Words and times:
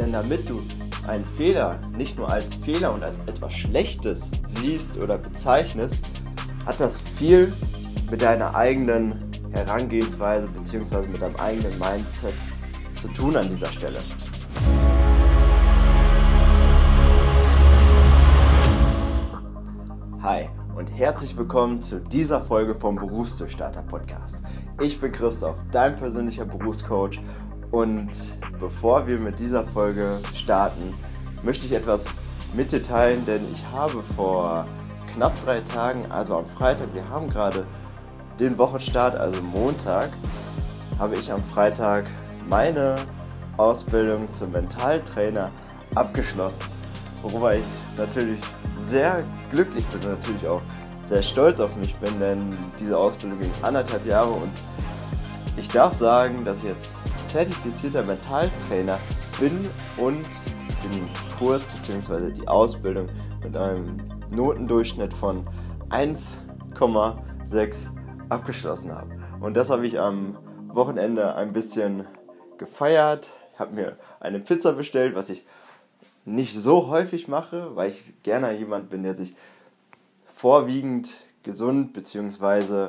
Denn 0.00 0.12
damit 0.12 0.48
du 0.48 0.62
einen 1.06 1.26
Fehler 1.26 1.78
nicht 1.94 2.16
nur 2.16 2.30
als 2.30 2.54
Fehler 2.54 2.94
und 2.94 3.04
als 3.04 3.18
etwas 3.26 3.52
Schlechtes 3.52 4.30
siehst 4.42 4.96
oder 4.96 5.18
bezeichnest, 5.18 5.96
hat 6.64 6.80
das 6.80 6.98
viel 6.98 7.52
mit 8.10 8.22
deiner 8.22 8.54
eigenen 8.54 9.30
Herangehensweise 9.52 10.48
bzw. 10.48 11.06
mit 11.08 11.20
deinem 11.20 11.36
eigenen 11.36 11.78
Mindset 11.78 12.32
zu 12.94 13.08
tun 13.08 13.36
an 13.36 13.46
dieser 13.46 13.66
Stelle. 13.66 13.98
Hi 20.22 20.48
und 20.78 20.86
herzlich 20.86 21.36
willkommen 21.36 21.82
zu 21.82 22.00
dieser 22.00 22.40
Folge 22.40 22.74
vom 22.74 22.96
Berufsdurchstarter 22.96 23.82
Podcast. 23.82 24.40
Ich 24.80 24.98
bin 24.98 25.12
Christoph, 25.12 25.58
dein 25.70 25.94
persönlicher 25.94 26.46
Berufscoach 26.46 27.20
und 27.70 28.10
bevor 28.58 29.06
wir 29.06 29.18
mit 29.18 29.38
dieser 29.38 29.64
Folge 29.64 30.20
starten, 30.34 30.94
möchte 31.42 31.66
ich 31.66 31.72
etwas 31.72 32.04
mitteilen, 32.54 33.24
denn 33.26 33.42
ich 33.52 33.64
habe 33.72 34.02
vor 34.16 34.66
knapp 35.14 35.32
drei 35.44 35.60
Tagen, 35.60 36.10
also 36.10 36.36
am 36.36 36.46
Freitag, 36.46 36.88
wir 36.94 37.08
haben 37.08 37.30
gerade 37.30 37.64
den 38.38 38.58
Wochenstart, 38.58 39.16
also 39.16 39.40
Montag, 39.40 40.10
habe 40.98 41.16
ich 41.16 41.30
am 41.32 41.42
Freitag 41.44 42.06
meine 42.48 42.96
Ausbildung 43.56 44.32
zum 44.32 44.52
Mentaltrainer 44.52 45.50
abgeschlossen, 45.94 46.60
worüber 47.22 47.54
ich 47.54 47.64
natürlich 47.96 48.40
sehr 48.80 49.22
glücklich 49.50 49.84
bin 49.86 50.10
und 50.10 50.18
natürlich 50.18 50.46
auch 50.46 50.62
sehr 51.06 51.22
stolz 51.22 51.60
auf 51.60 51.76
mich 51.76 51.94
bin, 51.96 52.18
denn 52.20 52.56
diese 52.78 52.96
Ausbildung 52.96 53.40
ging 53.40 53.50
anderthalb 53.62 54.06
Jahre 54.06 54.30
und 54.30 54.50
ich 55.56 55.68
darf 55.68 55.94
sagen, 55.94 56.44
dass 56.44 56.58
ich 56.58 56.64
jetzt 56.64 56.96
zertifizierter 57.30 58.02
Mentaltrainer 58.02 58.98
bin 59.38 59.56
und 59.98 60.26
den 60.82 61.08
Kurs 61.38 61.64
bzw. 61.64 62.32
die 62.32 62.48
Ausbildung 62.48 63.06
mit 63.44 63.56
einem 63.56 63.98
Notendurchschnitt 64.30 65.14
von 65.14 65.46
1,6 65.90 67.90
abgeschlossen 68.28 68.92
habe. 68.92 69.10
Und 69.38 69.56
das 69.56 69.70
habe 69.70 69.86
ich 69.86 70.00
am 70.00 70.38
Wochenende 70.66 71.36
ein 71.36 71.52
bisschen 71.52 72.04
gefeiert, 72.58 73.30
habe 73.56 73.76
mir 73.76 73.96
eine 74.18 74.40
Pizza 74.40 74.72
bestellt, 74.72 75.14
was 75.14 75.30
ich 75.30 75.46
nicht 76.24 76.56
so 76.56 76.88
häufig 76.88 77.28
mache, 77.28 77.76
weil 77.76 77.90
ich 77.90 78.12
gerne 78.24 78.58
jemand 78.58 78.90
bin, 78.90 79.04
der 79.04 79.14
sich 79.14 79.36
vorwiegend 80.26 81.26
gesund 81.44 81.92
bzw. 81.92 82.88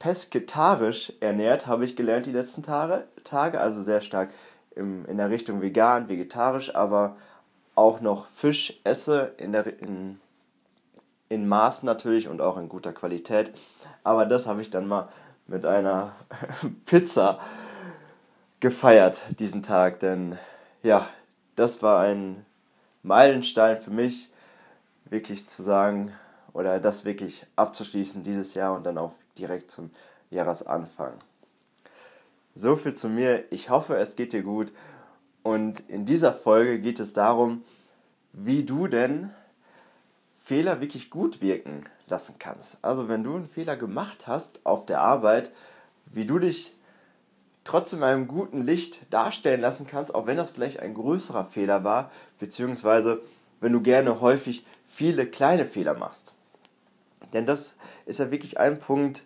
pesketarisch 0.00 1.12
ernährt, 1.20 1.68
habe 1.68 1.84
ich 1.84 1.94
gelernt 1.94 2.26
die 2.26 2.32
letzten 2.32 2.64
Tage, 2.64 3.04
Tage 3.22 3.60
also 3.60 3.82
sehr 3.82 4.00
stark 4.00 4.30
im, 4.74 5.04
in 5.04 5.18
der 5.18 5.30
Richtung 5.30 5.62
vegan, 5.62 6.08
vegetarisch, 6.08 6.74
aber 6.74 7.16
auch 7.76 8.00
noch 8.00 8.26
Fisch 8.26 8.80
esse 8.82 9.34
in, 9.36 9.52
der, 9.52 9.66
in, 9.80 10.18
in 11.28 11.46
Maß 11.46 11.84
natürlich 11.84 12.28
und 12.28 12.40
auch 12.40 12.56
in 12.56 12.68
guter 12.68 12.92
Qualität. 12.92 13.52
Aber 14.02 14.26
das 14.26 14.46
habe 14.46 14.62
ich 14.62 14.70
dann 14.70 14.88
mal 14.88 15.08
mit 15.46 15.66
einer 15.66 16.12
Pizza 16.86 17.38
gefeiert 18.58 19.22
diesen 19.38 19.62
Tag, 19.62 20.00
denn 20.00 20.38
ja, 20.82 21.08
das 21.56 21.82
war 21.82 22.00
ein 22.00 22.46
Meilenstein 23.02 23.76
für 23.76 23.90
mich, 23.90 24.30
wirklich 25.04 25.46
zu 25.46 25.62
sagen 25.62 26.12
oder 26.52 26.80
das 26.80 27.04
wirklich 27.04 27.46
abzuschließen 27.56 28.22
dieses 28.22 28.54
Jahr 28.54 28.74
und 28.74 28.84
dann 28.84 28.96
auch 28.96 29.12
direkt 29.38 29.70
zum 29.70 29.90
Jahresanfang. 30.30 31.14
So 32.54 32.76
viel 32.76 32.94
zu 32.94 33.08
mir. 33.08 33.44
Ich 33.50 33.70
hoffe, 33.70 33.96
es 33.96 34.16
geht 34.16 34.32
dir 34.32 34.42
gut. 34.42 34.72
Und 35.42 35.80
in 35.88 36.04
dieser 36.04 36.32
Folge 36.32 36.80
geht 36.80 37.00
es 37.00 37.12
darum, 37.12 37.62
wie 38.32 38.64
du 38.64 38.86
denn 38.86 39.30
Fehler 40.36 40.80
wirklich 40.80 41.10
gut 41.10 41.40
wirken 41.40 41.84
lassen 42.08 42.36
kannst. 42.38 42.78
Also 42.82 43.08
wenn 43.08 43.24
du 43.24 43.36
einen 43.36 43.46
Fehler 43.46 43.76
gemacht 43.76 44.26
hast 44.26 44.64
auf 44.64 44.86
der 44.86 45.00
Arbeit, 45.00 45.52
wie 46.06 46.24
du 46.24 46.38
dich 46.38 46.74
trotzdem 47.64 48.00
in 48.00 48.04
einem 48.04 48.28
guten 48.28 48.62
Licht 48.62 49.12
darstellen 49.12 49.60
lassen 49.60 49.86
kannst, 49.86 50.14
auch 50.14 50.26
wenn 50.26 50.36
das 50.36 50.50
vielleicht 50.50 50.80
ein 50.80 50.94
größerer 50.94 51.44
Fehler 51.44 51.84
war, 51.84 52.10
beziehungsweise 52.38 53.22
wenn 53.60 53.72
du 53.72 53.80
gerne 53.80 54.20
häufig 54.20 54.64
viele 54.86 55.26
kleine 55.26 55.66
Fehler 55.66 55.94
machst. 55.94 56.34
Denn 57.32 57.46
das 57.46 57.76
ist 58.06 58.18
ja 58.18 58.30
wirklich 58.30 58.58
ein 58.58 58.78
Punkt, 58.78 59.24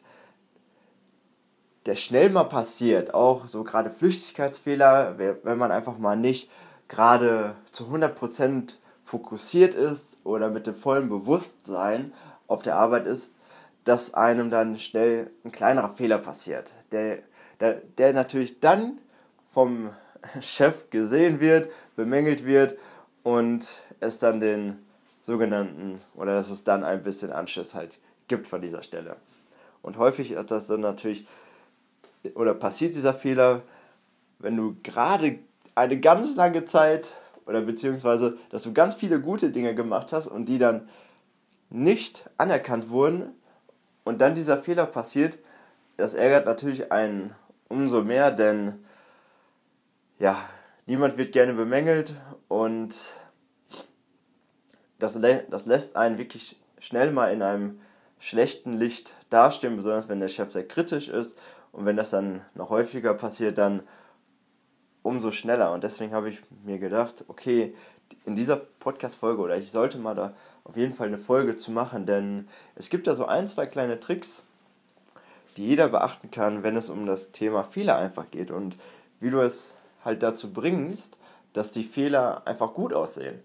der 1.86 1.94
schnell 1.94 2.30
mal 2.30 2.44
passiert, 2.44 3.12
auch 3.12 3.46
so 3.46 3.62
gerade 3.62 3.90
Flüchtigkeitsfehler, 3.90 5.18
wenn 5.18 5.58
man 5.58 5.70
einfach 5.70 5.98
mal 5.98 6.16
nicht 6.16 6.50
gerade 6.88 7.56
zu 7.70 7.84
100% 7.84 8.74
fokussiert 9.02 9.74
ist 9.74 10.18
oder 10.24 10.48
mit 10.48 10.66
dem 10.66 10.74
vollen 10.74 11.10
Bewusstsein 11.10 12.14
auf 12.46 12.62
der 12.62 12.76
Arbeit 12.76 13.06
ist, 13.06 13.34
dass 13.84 14.14
einem 14.14 14.50
dann 14.50 14.78
schnell 14.78 15.30
ein 15.44 15.52
kleinerer 15.52 15.92
Fehler 15.92 16.18
passiert, 16.18 16.72
der 16.90 17.18
der, 17.60 17.82
der 17.98 18.12
natürlich 18.12 18.60
dann 18.60 18.98
vom 19.46 19.90
Chef 20.40 20.90
gesehen 20.90 21.40
wird, 21.40 21.68
bemängelt 21.96 22.44
wird 22.44 22.76
und 23.22 23.82
es 24.00 24.18
dann 24.18 24.40
den 24.40 24.83
sogenannten, 25.24 26.02
oder 26.14 26.34
dass 26.34 26.50
es 26.50 26.64
dann 26.64 26.84
ein 26.84 27.02
bisschen 27.02 27.32
Anschiss 27.32 27.74
halt 27.74 27.98
gibt 28.28 28.46
von 28.46 28.60
dieser 28.60 28.82
Stelle. 28.82 29.16
Und 29.80 29.96
häufig 29.96 30.36
hat 30.36 30.50
das 30.50 30.66
dann 30.66 30.80
natürlich, 30.80 31.26
oder 32.34 32.52
passiert 32.52 32.94
dieser 32.94 33.14
Fehler, 33.14 33.62
wenn 34.38 34.54
du 34.54 34.76
gerade 34.82 35.38
eine 35.74 35.98
ganz 35.98 36.36
lange 36.36 36.66
Zeit, 36.66 37.14
oder 37.46 37.62
beziehungsweise, 37.62 38.36
dass 38.50 38.64
du 38.64 38.74
ganz 38.74 38.96
viele 38.96 39.18
gute 39.18 39.50
Dinge 39.50 39.74
gemacht 39.74 40.12
hast 40.12 40.26
und 40.26 40.46
die 40.46 40.58
dann 40.58 40.90
nicht 41.70 42.28
anerkannt 42.36 42.90
wurden 42.90 43.32
und 44.04 44.20
dann 44.20 44.34
dieser 44.34 44.58
Fehler 44.58 44.84
passiert, 44.84 45.38
das 45.96 46.12
ärgert 46.12 46.44
natürlich 46.44 46.92
einen 46.92 47.34
umso 47.68 48.02
mehr, 48.02 48.30
denn 48.30 48.84
ja, 50.18 50.36
niemand 50.84 51.16
wird 51.16 51.32
gerne 51.32 51.54
bemängelt 51.54 52.14
und 52.48 53.16
das, 54.98 55.18
das 55.50 55.66
lässt 55.66 55.96
einen 55.96 56.18
wirklich 56.18 56.56
schnell 56.78 57.10
mal 57.10 57.32
in 57.32 57.42
einem 57.42 57.80
schlechten 58.18 58.74
Licht 58.74 59.16
dastehen, 59.30 59.76
besonders 59.76 60.08
wenn 60.08 60.20
der 60.20 60.28
Chef 60.28 60.50
sehr 60.50 60.66
kritisch 60.66 61.08
ist 61.08 61.36
und 61.72 61.84
wenn 61.86 61.96
das 61.96 62.10
dann 62.10 62.42
noch 62.54 62.70
häufiger 62.70 63.14
passiert, 63.14 63.58
dann 63.58 63.82
umso 65.02 65.30
schneller. 65.30 65.72
Und 65.72 65.84
deswegen 65.84 66.14
habe 66.14 66.28
ich 66.28 66.40
mir 66.64 66.78
gedacht, 66.78 67.24
okay, 67.28 67.74
in 68.24 68.34
dieser 68.34 68.56
Podcast-Folge 68.56 69.42
oder 69.42 69.56
ich 69.56 69.70
sollte 69.70 69.98
mal 69.98 70.14
da 70.14 70.34
auf 70.64 70.76
jeden 70.76 70.94
Fall 70.94 71.08
eine 71.08 71.18
Folge 71.18 71.56
zu 71.56 71.70
machen, 71.70 72.06
denn 72.06 72.48
es 72.74 72.88
gibt 72.88 73.06
da 73.06 73.14
so 73.14 73.26
ein, 73.26 73.48
zwei 73.48 73.66
kleine 73.66 74.00
Tricks, 74.00 74.46
die 75.56 75.66
jeder 75.66 75.88
beachten 75.88 76.30
kann, 76.30 76.62
wenn 76.62 76.76
es 76.76 76.90
um 76.90 77.06
das 77.06 77.32
Thema 77.32 77.62
Fehler 77.62 77.96
einfach 77.96 78.30
geht 78.30 78.50
und 78.50 78.76
wie 79.20 79.30
du 79.30 79.40
es 79.40 79.76
halt 80.04 80.22
dazu 80.22 80.52
bringst, 80.52 81.18
dass 81.52 81.70
die 81.70 81.84
Fehler 81.84 82.46
einfach 82.46 82.74
gut 82.74 82.92
aussehen. 82.92 83.40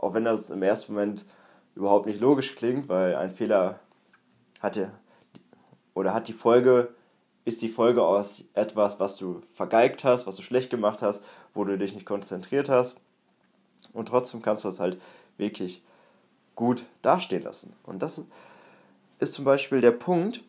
Auch 0.00 0.14
wenn 0.14 0.24
das 0.24 0.48
im 0.48 0.62
ersten 0.62 0.94
Moment 0.94 1.26
überhaupt 1.74 2.06
nicht 2.06 2.20
logisch 2.20 2.56
klingt, 2.56 2.88
weil 2.88 3.16
ein 3.16 3.30
Fehler 3.30 3.80
hatte 4.60 4.90
oder 5.92 6.14
hat 6.14 6.26
die 6.26 6.32
Folge, 6.32 6.94
ist 7.44 7.60
die 7.60 7.68
Folge 7.68 8.02
aus 8.02 8.44
etwas, 8.54 8.98
was 8.98 9.16
du 9.16 9.42
vergeigt 9.52 10.02
hast, 10.04 10.26
was 10.26 10.36
du 10.36 10.42
schlecht 10.42 10.70
gemacht 10.70 11.02
hast, 11.02 11.22
wo 11.52 11.64
du 11.64 11.76
dich 11.76 11.92
nicht 11.92 12.06
konzentriert 12.06 12.70
hast. 12.70 12.98
Und 13.92 14.08
trotzdem 14.08 14.40
kannst 14.40 14.64
du 14.64 14.68
es 14.68 14.80
halt 14.80 14.98
wirklich 15.36 15.82
gut 16.54 16.86
dastehen 17.02 17.42
lassen. 17.42 17.74
Und 17.82 18.00
das 18.00 18.22
ist 19.18 19.34
zum 19.34 19.44
Beispiel 19.44 19.82
der 19.82 19.92
Punkt, 19.92 20.42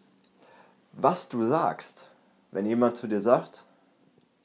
was 0.93 1.27
du 1.27 1.43
sagst, 1.43 2.09
wenn 2.51 2.65
jemand 2.65 2.95
zu 2.95 3.05
dir 3.07 3.19
sagt, 3.19 3.65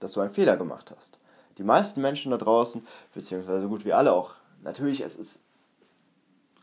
dass 0.01 0.13
du 0.13 0.21
einen 0.21 0.33
Fehler 0.33 0.57
gemacht 0.57 0.93
hast. 0.97 1.21
Die 1.59 1.65
meisten 1.65 2.01
Menschen 2.01 2.33
da 2.33 2.39
draußen, 2.39 2.85
beziehungsweise 3.15 3.69
gut 3.69 3.85
wie 3.85 3.93
alle 3.93 4.13
auch, 4.13 4.35
natürlich, 4.67 5.01
es 5.01 5.17
ist 5.17 5.41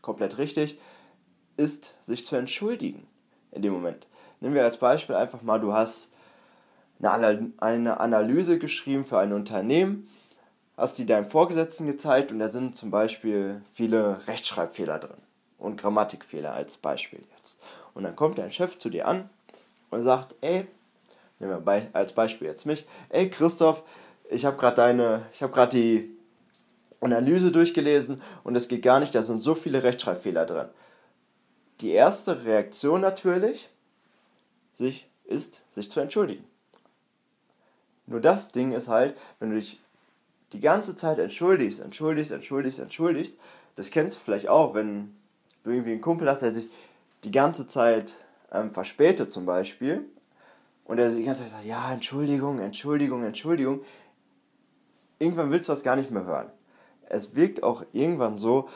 komplett 0.02 0.38
richtig, 0.38 0.78
ist 1.56 1.94
sich 2.02 2.24
zu 2.24 2.36
entschuldigen 2.36 3.06
in 3.50 3.62
dem 3.62 3.72
Moment. 3.72 4.06
Nehmen 4.40 4.54
wir 4.54 4.64
als 4.64 4.76
Beispiel 4.76 5.16
einfach 5.16 5.42
mal, 5.42 5.58
du 5.58 5.72
hast 5.72 6.12
eine 7.00 8.00
Analyse 8.00 8.58
geschrieben 8.58 9.04
für 9.04 9.18
ein 9.18 9.32
Unternehmen, 9.32 10.08
hast 10.76 10.98
die 10.98 11.06
deinem 11.06 11.30
Vorgesetzten 11.30 11.86
gezeigt 11.86 12.32
und 12.32 12.38
da 12.38 12.48
sind 12.48 12.76
zum 12.76 12.90
Beispiel 12.90 13.62
viele 13.72 14.26
Rechtschreibfehler 14.26 14.98
drin 14.98 15.22
und 15.58 15.80
Grammatikfehler 15.80 16.52
als 16.52 16.76
Beispiel 16.76 17.20
jetzt. 17.36 17.60
Und 17.94 18.04
dann 18.04 18.16
kommt 18.16 18.38
dein 18.38 18.52
Chef 18.52 18.78
zu 18.78 18.90
dir 18.90 19.06
an 19.06 19.30
und 19.90 20.02
sagt, 20.02 20.34
ey, 20.40 20.66
nehmen 21.38 21.64
wir 21.64 21.88
als 21.92 22.12
Beispiel 22.12 22.48
jetzt 22.48 22.66
mich, 22.66 22.86
ey 23.08 23.30
Christoph, 23.30 23.82
ich 24.30 24.44
habe 24.44 24.56
gerade 24.56 24.76
deine, 24.76 25.26
ich 25.32 25.42
habe 25.42 25.52
gerade 25.52 25.76
die 25.76 26.13
Analyse 27.00 27.52
durchgelesen 27.52 28.22
und 28.44 28.56
es 28.56 28.68
geht 28.68 28.82
gar 28.82 29.00
nicht, 29.00 29.14
da 29.14 29.22
sind 29.22 29.38
so 29.38 29.54
viele 29.54 29.82
Rechtschreibfehler 29.82 30.46
drin. 30.46 30.68
Die 31.80 31.90
erste 31.90 32.44
Reaktion 32.44 33.00
natürlich 33.00 33.68
sich, 34.74 35.08
ist, 35.24 35.62
sich 35.70 35.90
zu 35.90 36.00
entschuldigen. 36.00 36.44
Nur 38.06 38.20
das 38.20 38.52
Ding 38.52 38.72
ist 38.72 38.88
halt, 38.88 39.16
wenn 39.38 39.50
du 39.50 39.56
dich 39.56 39.80
die 40.52 40.60
ganze 40.60 40.94
Zeit 40.94 41.18
entschuldigst, 41.18 41.80
entschuldigst, 41.80 42.32
entschuldigst, 42.32 42.78
entschuldigst, 42.78 43.38
das 43.76 43.90
kennst 43.90 44.18
du 44.18 44.22
vielleicht 44.22 44.48
auch, 44.48 44.74
wenn 44.74 45.14
du 45.64 45.70
irgendwie 45.70 45.92
einen 45.92 46.00
Kumpel 46.00 46.28
hast, 46.28 46.42
der 46.42 46.52
sich 46.52 46.68
die 47.24 47.30
ganze 47.30 47.66
Zeit 47.66 48.16
ähm, 48.52 48.70
verspätet 48.70 49.32
zum 49.32 49.46
Beispiel 49.46 50.04
und 50.84 50.98
er 50.98 51.10
die 51.10 51.24
ganze 51.24 51.42
Zeit 51.42 51.50
sagt, 51.50 51.64
ja, 51.64 51.92
Entschuldigung, 51.92 52.60
Entschuldigung, 52.60 53.24
Entschuldigung, 53.24 53.80
irgendwann 55.18 55.50
willst 55.50 55.68
du 55.68 55.72
das 55.72 55.82
gar 55.82 55.96
nicht 55.96 56.10
mehr 56.10 56.24
hören. 56.24 56.50
Es 57.08 57.34
wirkt 57.34 57.62
auch 57.62 57.84
irgendwann 57.92 58.36
so, 58.36 58.68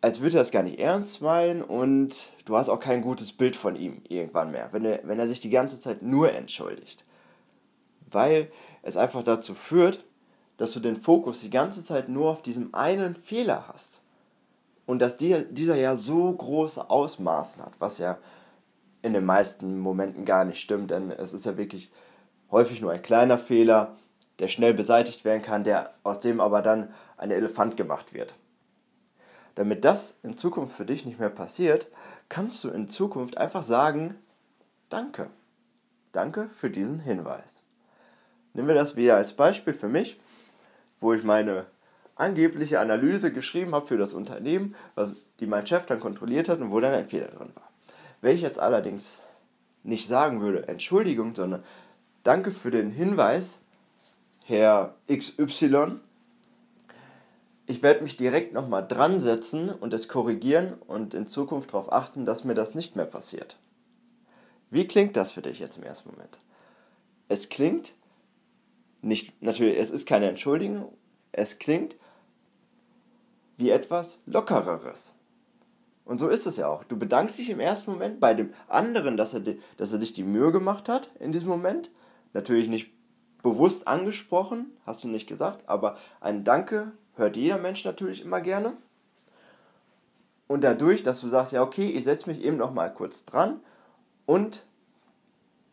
als 0.00 0.20
würde 0.20 0.36
er 0.36 0.40
das 0.40 0.50
gar 0.50 0.62
nicht 0.62 0.78
ernst 0.78 1.20
meinen 1.22 1.62
und 1.62 2.32
du 2.44 2.56
hast 2.56 2.68
auch 2.68 2.80
kein 2.80 3.02
gutes 3.02 3.32
Bild 3.32 3.56
von 3.56 3.76
ihm 3.76 4.02
irgendwann 4.08 4.52
mehr, 4.52 4.68
wenn 4.72 4.84
er, 4.84 5.00
wenn 5.04 5.18
er 5.18 5.26
sich 5.26 5.40
die 5.40 5.50
ganze 5.50 5.80
Zeit 5.80 6.02
nur 6.02 6.32
entschuldigt. 6.32 7.04
Weil 8.10 8.50
es 8.82 8.96
einfach 8.96 9.22
dazu 9.22 9.54
führt, 9.54 10.04
dass 10.58 10.72
du 10.72 10.80
den 10.80 10.96
Fokus 10.96 11.40
die 11.40 11.50
ganze 11.50 11.82
Zeit 11.82 12.08
nur 12.08 12.30
auf 12.30 12.42
diesem 12.42 12.74
einen 12.74 13.16
Fehler 13.16 13.66
hast. 13.68 14.00
Und 14.86 15.00
dass 15.00 15.16
die, 15.16 15.44
dieser 15.50 15.76
ja 15.76 15.96
so 15.96 16.32
große 16.32 16.88
Ausmaßen 16.88 17.62
hat, 17.64 17.72
was 17.80 17.98
ja 17.98 18.18
in 19.02 19.12
den 19.12 19.24
meisten 19.24 19.78
Momenten 19.78 20.24
gar 20.24 20.44
nicht 20.44 20.60
stimmt, 20.60 20.90
denn 20.90 21.10
es 21.10 21.32
ist 21.32 21.44
ja 21.44 21.56
wirklich 21.56 21.90
häufig 22.50 22.80
nur 22.80 22.92
ein 22.92 23.02
kleiner 23.02 23.38
Fehler, 23.38 23.96
der 24.38 24.48
schnell 24.48 24.74
beseitigt 24.74 25.24
werden 25.24 25.42
kann, 25.42 25.64
der 25.64 25.94
aus 26.02 26.20
dem 26.20 26.40
aber 26.40 26.62
dann 26.62 26.92
ein 27.16 27.30
Elefant 27.30 27.76
gemacht 27.76 28.14
wird. 28.14 28.34
Damit 29.54 29.84
das 29.84 30.18
in 30.22 30.36
Zukunft 30.36 30.76
für 30.76 30.84
dich 30.84 31.06
nicht 31.06 31.18
mehr 31.18 31.30
passiert, 31.30 31.86
kannst 32.28 32.62
du 32.62 32.68
in 32.68 32.88
Zukunft 32.88 33.38
einfach 33.38 33.62
sagen, 33.62 34.16
danke. 34.90 35.30
Danke 36.12 36.48
für 36.48 36.70
diesen 36.70 36.98
Hinweis. 36.98 37.62
Nehmen 38.52 38.68
wir 38.68 38.74
das 38.74 38.96
wieder 38.96 39.16
als 39.16 39.32
Beispiel 39.32 39.74
für 39.74 39.88
mich, 39.88 40.20
wo 41.00 41.12
ich 41.12 41.24
meine 41.24 41.66
angebliche 42.14 42.80
Analyse 42.80 43.32
geschrieben 43.32 43.74
habe 43.74 43.86
für 43.86 43.98
das 43.98 44.14
Unternehmen, 44.14 44.74
was, 44.94 45.14
die 45.40 45.46
mein 45.46 45.66
Chef 45.66 45.86
dann 45.86 46.00
kontrolliert 46.00 46.48
hat 46.48 46.60
und 46.60 46.70
wo 46.70 46.80
dann 46.80 46.94
ein 46.94 47.08
Fehler 47.08 47.28
drin 47.28 47.52
war. 47.54 47.70
Wenn 48.22 48.34
ich 48.34 48.40
jetzt 48.40 48.58
allerdings 48.58 49.20
nicht 49.82 50.08
sagen 50.08 50.40
würde, 50.40 50.66
Entschuldigung, 50.68 51.34
sondern 51.34 51.62
danke 52.22 52.50
für 52.50 52.70
den 52.70 52.90
Hinweis, 52.90 53.60
Herr 54.44 54.94
XY, 55.08 56.00
ich 57.66 57.82
werde 57.82 58.02
mich 58.02 58.16
direkt 58.16 58.52
nochmal 58.52 58.86
dran 58.86 59.20
setzen 59.20 59.70
und 59.70 59.92
es 59.92 60.08
korrigieren 60.08 60.74
und 60.86 61.14
in 61.14 61.26
Zukunft 61.26 61.72
darauf 61.72 61.92
achten, 61.92 62.24
dass 62.24 62.44
mir 62.44 62.54
das 62.54 62.74
nicht 62.74 62.96
mehr 62.96 63.06
passiert. 63.06 63.58
Wie 64.70 64.86
klingt 64.86 65.16
das 65.16 65.32
für 65.32 65.42
dich 65.42 65.58
jetzt 65.58 65.76
im 65.76 65.84
ersten 65.84 66.10
Moment? 66.10 66.40
Es 67.28 67.48
klingt 67.48 67.94
nicht, 69.02 69.40
natürlich, 69.42 69.78
es 69.78 69.90
ist 69.90 70.06
keine 70.06 70.28
Entschuldigung, 70.28 70.92
es 71.32 71.58
klingt 71.58 71.96
wie 73.56 73.70
etwas 73.70 74.18
Lockereres. 74.26 75.14
Und 76.04 76.20
so 76.20 76.28
ist 76.28 76.46
es 76.46 76.56
ja 76.56 76.68
auch. 76.68 76.84
Du 76.84 76.96
bedankst 76.96 77.38
dich 77.38 77.50
im 77.50 77.58
ersten 77.58 77.90
Moment 77.90 78.20
bei 78.20 78.32
dem 78.32 78.52
anderen, 78.68 79.16
dass 79.16 79.34
er, 79.34 79.42
dass 79.76 79.92
er 79.92 79.98
dich 79.98 80.12
die 80.12 80.22
Mühe 80.22 80.52
gemacht 80.52 80.88
hat 80.88 81.10
in 81.18 81.32
diesem 81.32 81.48
Moment. 81.48 81.90
Natürlich 82.32 82.68
nicht 82.68 82.92
bewusst 83.42 83.88
angesprochen, 83.88 84.76
hast 84.84 85.02
du 85.02 85.08
nicht 85.08 85.26
gesagt, 85.26 85.68
aber 85.68 85.96
ein 86.20 86.44
Danke 86.44 86.92
hört 87.16 87.36
jeder 87.36 87.58
Mensch 87.58 87.84
natürlich 87.84 88.22
immer 88.22 88.40
gerne. 88.40 88.74
Und 90.46 90.62
dadurch, 90.62 91.02
dass 91.02 91.20
du 91.20 91.28
sagst, 91.28 91.52
ja, 91.52 91.62
okay, 91.62 91.86
ich 91.86 92.04
setze 92.04 92.30
mich 92.30 92.42
eben 92.42 92.56
noch 92.56 92.72
mal 92.72 92.92
kurz 92.92 93.24
dran 93.24 93.60
und 94.26 94.64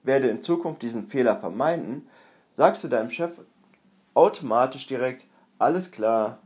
werde 0.03 0.27
in 0.29 0.41
Zukunft 0.41 0.81
diesen 0.81 1.05
Fehler 1.05 1.37
vermeiden, 1.37 2.07
sagst 2.53 2.83
du 2.83 2.87
deinem 2.87 3.09
Chef 3.09 3.31
automatisch 4.13 4.85
direkt, 4.87 5.25
alles 5.59 5.91
klar, 5.91 6.39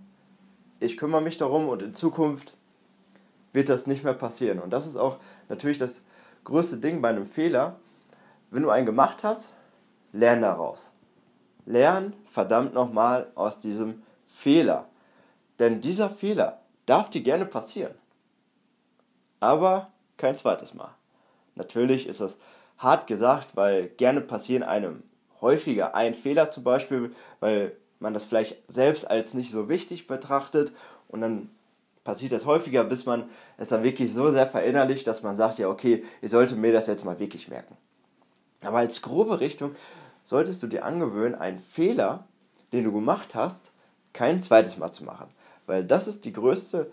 ich 0.79 0.97
kümmere 0.97 1.21
mich 1.21 1.37
darum 1.37 1.69
und 1.69 1.81
in 1.81 1.93
Zukunft 1.93 2.55
wird 3.53 3.69
das 3.69 3.87
nicht 3.87 4.03
mehr 4.03 4.13
passieren. 4.13 4.59
Und 4.59 4.71
das 4.71 4.85
ist 4.85 4.97
auch 4.97 5.17
natürlich 5.49 5.77
das 5.77 6.03
größte 6.43 6.77
Ding 6.77 7.01
bei 7.01 7.09
einem 7.09 7.25
Fehler. 7.25 7.79
Wenn 8.51 8.63
du 8.63 8.69
einen 8.69 8.85
gemacht 8.85 9.23
hast, 9.23 9.53
lern 10.13 10.41
daraus. 10.41 10.91
Lern 11.65 12.13
verdammt 12.29 12.73
nochmal 12.73 13.31
aus 13.35 13.59
diesem 13.59 14.03
Fehler. 14.37 14.87
Denn 15.57 15.81
dieser 15.81 16.11
Fehler 16.11 16.61
darf 16.85 17.09
dir 17.09 17.21
gerne 17.21 17.47
passieren. 17.47 17.95
Aber 19.39 19.91
kein 20.17 20.37
zweites 20.37 20.75
Mal. 20.75 20.93
Natürlich 21.55 22.07
ist 22.07 22.21
das 22.21 22.37
hart 22.77 23.07
gesagt, 23.07 23.55
weil 23.55 23.87
gerne 23.87 24.21
passieren 24.21 24.61
einem 24.61 25.01
häufiger 25.41 25.95
ein 25.95 26.13
Fehler 26.13 26.51
zum 26.51 26.63
Beispiel, 26.63 27.15
weil 27.39 27.75
man 27.99 28.13
das 28.13 28.25
vielleicht 28.25 28.61
selbst 28.71 29.09
als 29.09 29.33
nicht 29.33 29.49
so 29.49 29.69
wichtig 29.69 30.05
betrachtet 30.05 30.71
und 31.07 31.21
dann 31.21 31.49
passiert 32.03 32.31
das 32.31 32.45
häufiger, 32.45 32.83
bis 32.83 33.07
man 33.07 33.29
es 33.57 33.69
dann 33.69 33.83
wirklich 33.83 34.13
so 34.13 34.29
sehr 34.29 34.45
verinnerlicht, 34.45 35.07
dass 35.07 35.23
man 35.23 35.35
sagt, 35.35 35.57
ja 35.57 35.67
okay, 35.67 36.05
ich 36.21 36.29
sollte 36.29 36.55
mir 36.55 36.71
das 36.71 36.85
jetzt 36.85 37.05
mal 37.05 37.19
wirklich 37.19 37.47
merken. 37.47 37.75
Aber 38.61 38.77
als 38.77 39.01
grobe 39.01 39.39
Richtung 39.39 39.75
solltest 40.23 40.61
du 40.61 40.67
dir 40.67 40.85
angewöhnen, 40.85 41.33
einen 41.33 41.59
Fehler, 41.59 42.27
den 42.71 42.83
du 42.83 42.91
gemacht 42.91 43.33
hast, 43.33 43.71
kein 44.17 44.41
zweites 44.41 44.77
Mal 44.77 44.91
zu 44.91 45.03
machen. 45.03 45.27
Weil 45.67 45.83
das 45.83 46.07
ist 46.07 46.25
die 46.25 46.33
größte, 46.33 46.91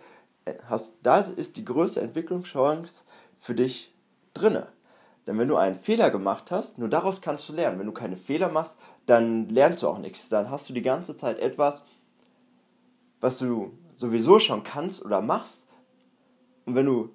hast, 0.69 0.95
das 1.03 1.31
ist 1.31 1.57
die 1.57 1.65
größte 1.65 2.03
Entwicklungschance 2.03 3.05
für 3.39 3.55
dich 3.55 3.95
drinne. 4.35 4.69
Denn 5.27 5.39
wenn 5.39 5.49
du 5.49 5.57
einen 5.57 5.77
Fehler 5.77 6.11
gemacht 6.11 6.51
hast, 6.51 6.77
nur 6.77 6.91
daraus 6.91 7.23
kannst 7.23 7.49
du 7.49 7.55
lernen. 7.55 7.79
Wenn 7.79 7.87
du 7.87 7.93
keine 7.93 8.19
Fehler 8.19 8.51
machst, 8.51 8.77
dann 9.07 9.49
lernst 9.49 9.83
du 9.83 9.89
auch 9.89 9.99
nichts. 9.99 10.29
Dann 10.29 10.51
hast 10.51 10.69
du 10.69 10.75
die 10.75 10.83
ganze 10.83 11.17
Zeit 11.17 11.39
etwas, 11.39 11.83
was 13.23 13.39
du 13.39 13.73
sowieso 13.95 14.39
schon 14.39 14.63
kannst 14.63 15.03
oder 15.03 15.23
machst. 15.23 15.67
Und 16.67 16.75
wenn 16.75 16.85
du 16.85 17.09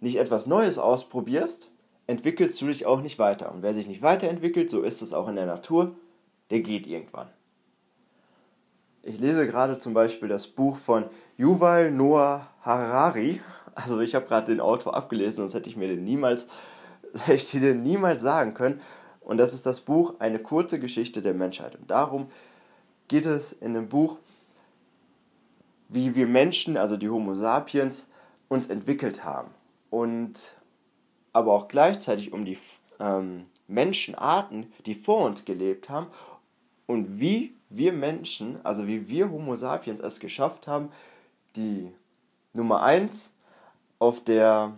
nicht 0.00 0.16
etwas 0.16 0.46
Neues 0.46 0.78
ausprobierst, 0.78 1.72
entwickelst 2.06 2.60
du 2.60 2.66
dich 2.66 2.86
auch 2.86 3.00
nicht 3.00 3.18
weiter. 3.18 3.50
Und 3.52 3.62
wer 3.62 3.74
sich 3.74 3.88
nicht 3.88 4.02
weiterentwickelt, 4.02 4.70
so 4.70 4.82
ist 4.82 5.02
es 5.02 5.12
auch 5.12 5.26
in 5.26 5.34
der 5.34 5.46
Natur, 5.46 5.96
der 6.50 6.60
geht 6.60 6.86
irgendwann. 6.86 7.30
Ich 9.08 9.20
lese 9.20 9.46
gerade 9.46 9.78
zum 9.78 9.94
Beispiel 9.94 10.28
das 10.28 10.48
Buch 10.48 10.76
von 10.76 11.04
Yuval 11.38 11.92
Noah 11.92 12.48
Harari. 12.62 13.40
Also 13.76 14.00
ich 14.00 14.16
habe 14.16 14.26
gerade 14.26 14.46
den 14.46 14.58
Autor 14.60 14.96
abgelesen, 14.96 15.36
sonst 15.36 15.54
hätte 15.54 15.68
ich 15.68 15.76
mir 15.76 15.86
den 15.86 16.02
niemals 16.02 16.48
hätte 17.14 17.34
ich 17.34 17.50
dir 17.52 17.72
niemals 17.72 18.20
sagen 18.20 18.52
können. 18.52 18.80
Und 19.20 19.36
das 19.36 19.54
ist 19.54 19.64
das 19.64 19.80
Buch 19.80 20.14
Eine 20.18 20.40
kurze 20.40 20.80
Geschichte 20.80 21.22
der 21.22 21.34
Menschheit. 21.34 21.76
Und 21.76 21.88
darum 21.88 22.26
geht 23.06 23.26
es 23.26 23.52
in 23.52 23.74
dem 23.74 23.88
Buch, 23.88 24.18
wie 25.88 26.16
wir 26.16 26.26
Menschen, 26.26 26.76
also 26.76 26.96
die 26.96 27.08
Homo 27.08 27.34
sapiens, 27.34 28.08
uns 28.48 28.66
entwickelt 28.66 29.24
haben. 29.24 29.52
Und 29.88 30.56
aber 31.32 31.52
auch 31.52 31.68
gleichzeitig 31.68 32.32
um 32.32 32.44
die 32.44 32.58
ähm, 32.98 33.44
Menschenarten, 33.68 34.72
die 34.84 34.94
vor 34.94 35.24
uns 35.26 35.44
gelebt 35.44 35.90
haben 35.90 36.08
und 36.86 37.20
wie 37.20 37.55
wir 37.68 37.92
Menschen, 37.92 38.58
also 38.64 38.86
wie 38.86 39.08
wir 39.08 39.30
Homo 39.30 39.56
sapiens 39.56 40.00
es 40.00 40.20
geschafft 40.20 40.66
haben, 40.66 40.90
die 41.56 41.92
Nummer 42.54 42.82
1 42.82 43.32
auf 43.98 44.22
der 44.22 44.74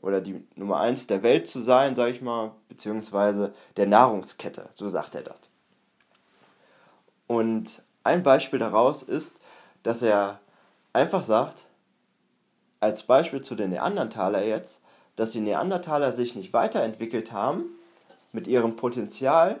oder 0.00 0.20
die 0.20 0.44
Nummer 0.54 0.78
eins 0.78 1.06
der 1.06 1.22
Welt 1.22 1.46
zu 1.46 1.60
sein, 1.60 1.96
sage 1.96 2.12
ich 2.12 2.22
mal, 2.22 2.52
beziehungsweise 2.68 3.52
der 3.76 3.86
Nahrungskette, 3.86 4.68
so 4.70 4.88
sagt 4.88 5.14
er 5.14 5.22
das. 5.22 5.40
Und 7.26 7.82
ein 8.04 8.22
Beispiel 8.22 8.58
daraus 8.58 9.02
ist, 9.02 9.40
dass 9.82 10.02
er 10.02 10.40
einfach 10.92 11.22
sagt, 11.22 11.66
als 12.80 13.02
Beispiel 13.02 13.40
zu 13.40 13.56
den 13.56 13.70
Neandertaler 13.70 14.44
jetzt, 14.44 14.80
dass 15.16 15.32
die 15.32 15.40
Neandertaler 15.40 16.12
sich 16.12 16.36
nicht 16.36 16.52
weiterentwickelt 16.52 17.32
haben 17.32 17.64
mit 18.32 18.46
ihrem 18.46 18.76
Potenzial, 18.76 19.58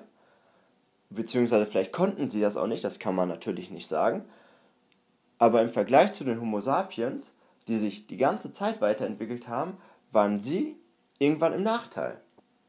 beziehungsweise 1.10 1.66
vielleicht 1.66 1.92
konnten 1.92 2.28
sie 2.28 2.40
das 2.40 2.56
auch 2.56 2.66
nicht, 2.66 2.84
das 2.84 2.98
kann 2.98 3.14
man 3.14 3.28
natürlich 3.28 3.70
nicht 3.70 3.86
sagen, 3.86 4.24
aber 5.38 5.62
im 5.62 5.70
Vergleich 5.70 6.12
zu 6.12 6.24
den 6.24 6.40
Homo 6.40 6.60
sapiens, 6.60 7.34
die 7.68 7.78
sich 7.78 8.06
die 8.06 8.16
ganze 8.16 8.52
Zeit 8.52 8.80
weiterentwickelt 8.80 9.48
haben, 9.48 9.76
waren 10.10 10.38
sie 10.38 10.76
irgendwann 11.18 11.52
im 11.52 11.62
Nachteil. 11.62 12.20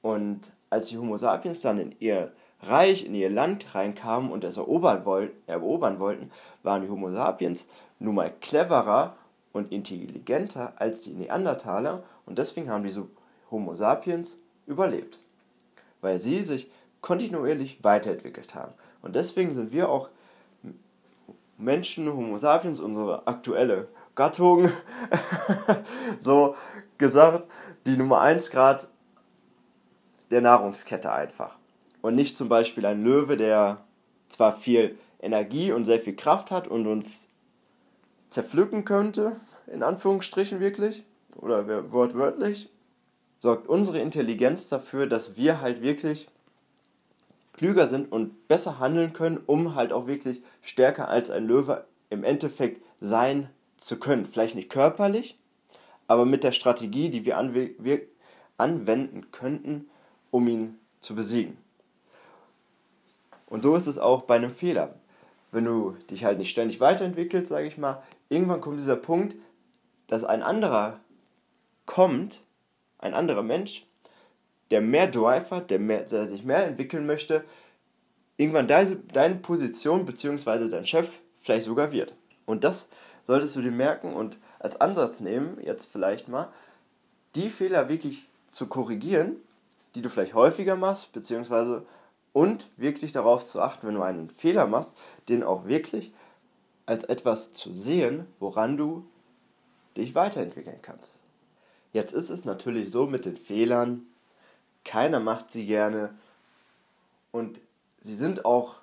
Und 0.01 0.51
als 0.69 0.87
die 0.87 0.97
Homo 0.97 1.17
sapiens 1.17 1.61
dann 1.61 1.79
in 1.79 1.95
ihr 1.99 2.31
Reich, 2.61 3.05
in 3.05 3.15
ihr 3.15 3.29
Land 3.29 3.73
reinkamen 3.73 4.31
und 4.31 4.43
es 4.43 4.57
erobern 4.57 5.05
wollten, 5.05 6.31
waren 6.63 6.81
die 6.81 6.89
Homo 6.89 7.09
sapiens 7.09 7.67
nun 7.99 8.15
mal 8.15 8.31
cleverer 8.41 9.15
und 9.53 9.71
intelligenter 9.71 10.73
als 10.75 11.01
die 11.01 11.13
Neandertaler 11.13 12.03
und 12.25 12.37
deswegen 12.37 12.69
haben 12.69 12.83
diese 12.83 13.07
Homo 13.49 13.73
sapiens 13.73 14.37
überlebt. 14.67 15.19
Weil 16.01 16.17
sie 16.17 16.39
sich 16.39 16.69
kontinuierlich 17.01 17.83
weiterentwickelt 17.83 18.55
haben. 18.55 18.73
Und 19.01 19.15
deswegen 19.15 19.53
sind 19.53 19.71
wir 19.71 19.89
auch 19.89 20.09
Menschen, 21.57 22.11
Homo 22.11 22.37
sapiens, 22.37 22.79
unsere 22.79 23.27
aktuelle 23.27 23.87
Gattung, 24.15 24.71
so 26.19 26.55
gesagt, 26.97 27.47
die 27.85 27.97
Nummer 27.97 28.21
1 28.21 28.51
Grad 28.51 28.87
der 30.31 30.41
Nahrungskette 30.41 31.11
einfach. 31.11 31.57
Und 32.01 32.15
nicht 32.15 32.37
zum 32.37 32.49
Beispiel 32.49 32.85
ein 32.85 33.03
Löwe, 33.03 33.35
der 33.35 33.83
zwar 34.29 34.53
viel 34.53 34.97
Energie 35.21 35.71
und 35.71 35.85
sehr 35.85 35.99
viel 35.99 36.15
Kraft 36.15 36.51
hat 36.51 36.67
und 36.67 36.87
uns 36.87 37.29
zerpflücken 38.29 38.85
könnte, 38.85 39.37
in 39.67 39.83
Anführungsstrichen 39.83 40.59
wirklich, 40.59 41.03
oder 41.35 41.91
wortwörtlich, 41.91 42.69
sorgt 43.37 43.67
unsere 43.67 43.99
Intelligenz 43.99 44.69
dafür, 44.69 45.07
dass 45.07 45.35
wir 45.35 45.61
halt 45.61 45.81
wirklich 45.81 46.29
klüger 47.59 47.89
sind 47.89 48.09
und 48.09 48.47
besser 48.47 48.79
handeln 48.79 49.11
können, 49.11 49.37
um 49.45 49.75
halt 49.75 49.91
auch 49.91 50.07
wirklich 50.07 50.41
stärker 50.61 51.09
als 51.09 51.29
ein 51.29 51.45
Löwe 51.45 51.83
im 52.09 52.23
Endeffekt 52.23 52.81
sein 53.01 53.49
zu 53.75 53.99
können. 53.99 54.25
Vielleicht 54.25 54.55
nicht 54.55 54.69
körperlich, 54.69 55.37
aber 56.07 56.23
mit 56.25 56.45
der 56.45 56.53
Strategie, 56.53 57.09
die 57.09 57.25
wir, 57.25 57.37
anwenden 58.57 59.31
könnten, 59.31 59.89
um 60.31 60.47
ihn 60.47 60.79
zu 61.01 61.15
besiegen. 61.15 61.57
Und 63.47 63.63
so 63.63 63.75
ist 63.75 63.87
es 63.87 63.99
auch 63.99 64.21
bei 64.21 64.37
einem 64.37 64.51
Fehler. 64.51 64.95
Wenn 65.51 65.65
du 65.65 65.97
dich 66.09 66.23
halt 66.23 66.37
nicht 66.37 66.51
ständig 66.51 66.79
weiterentwickelst, 66.79 67.47
sage 67.47 67.67
ich 67.67 67.77
mal, 67.77 68.01
irgendwann 68.29 68.61
kommt 68.61 68.79
dieser 68.79 68.95
Punkt, 68.95 69.35
dass 70.07 70.23
ein 70.23 70.43
anderer 70.43 71.01
kommt, 71.85 72.39
ein 72.99 73.13
anderer 73.13 73.43
Mensch, 73.43 73.85
der 74.71 74.81
mehr 74.81 75.07
Drive 75.07 75.51
hat, 75.51 75.71
der, 75.71 75.79
mehr, 75.79 76.01
der 76.01 76.27
sich 76.27 76.43
mehr 76.43 76.65
entwickeln 76.67 77.05
möchte, 77.05 77.43
irgendwann 78.37 78.67
deine, 78.67 78.95
deine 78.95 79.35
Position 79.35 80.05
bzw. 80.05 80.69
dein 80.69 80.85
Chef 80.85 81.19
vielleicht 81.41 81.65
sogar 81.65 81.91
wird. 81.91 82.15
Und 82.45 82.63
das 82.63 82.87
solltest 83.23 83.55
du 83.55 83.61
dir 83.61 83.71
merken 83.71 84.13
und 84.13 84.37
als 84.59 84.79
Ansatz 84.79 85.19
nehmen, 85.19 85.57
jetzt 85.61 85.85
vielleicht 85.91 86.27
mal, 86.27 86.49
die 87.35 87.49
Fehler 87.49 87.89
wirklich 87.89 88.27
zu 88.49 88.67
korrigieren, 88.67 89.35
die 89.95 90.01
du 90.01 90.09
vielleicht 90.09 90.33
häufiger 90.33 90.75
machst, 90.75 91.11
beziehungsweise 91.13 91.85
und 92.33 92.69
wirklich 92.77 93.11
darauf 93.11 93.45
zu 93.45 93.61
achten, 93.61 93.87
wenn 93.87 93.95
du 93.95 94.01
einen 94.01 94.29
Fehler 94.29 94.67
machst, 94.67 94.99
den 95.29 95.43
auch 95.43 95.65
wirklich 95.65 96.11
als 96.85 97.03
etwas 97.03 97.53
zu 97.53 97.71
sehen, 97.73 98.25
woran 98.39 98.77
du 98.77 99.05
dich 99.97 100.15
weiterentwickeln 100.15 100.79
kannst. 100.81 101.21
Jetzt 101.91 102.13
ist 102.13 102.29
es 102.29 102.45
natürlich 102.45 102.91
so 102.91 103.07
mit 103.07 103.25
den 103.25 103.37
Fehlern, 103.37 104.05
keiner 104.85 105.19
macht 105.19 105.51
sie 105.51 105.65
gerne 105.65 106.13
und 107.31 107.59
sie 108.01 108.15
sind 108.15 108.45
auch 108.45 108.75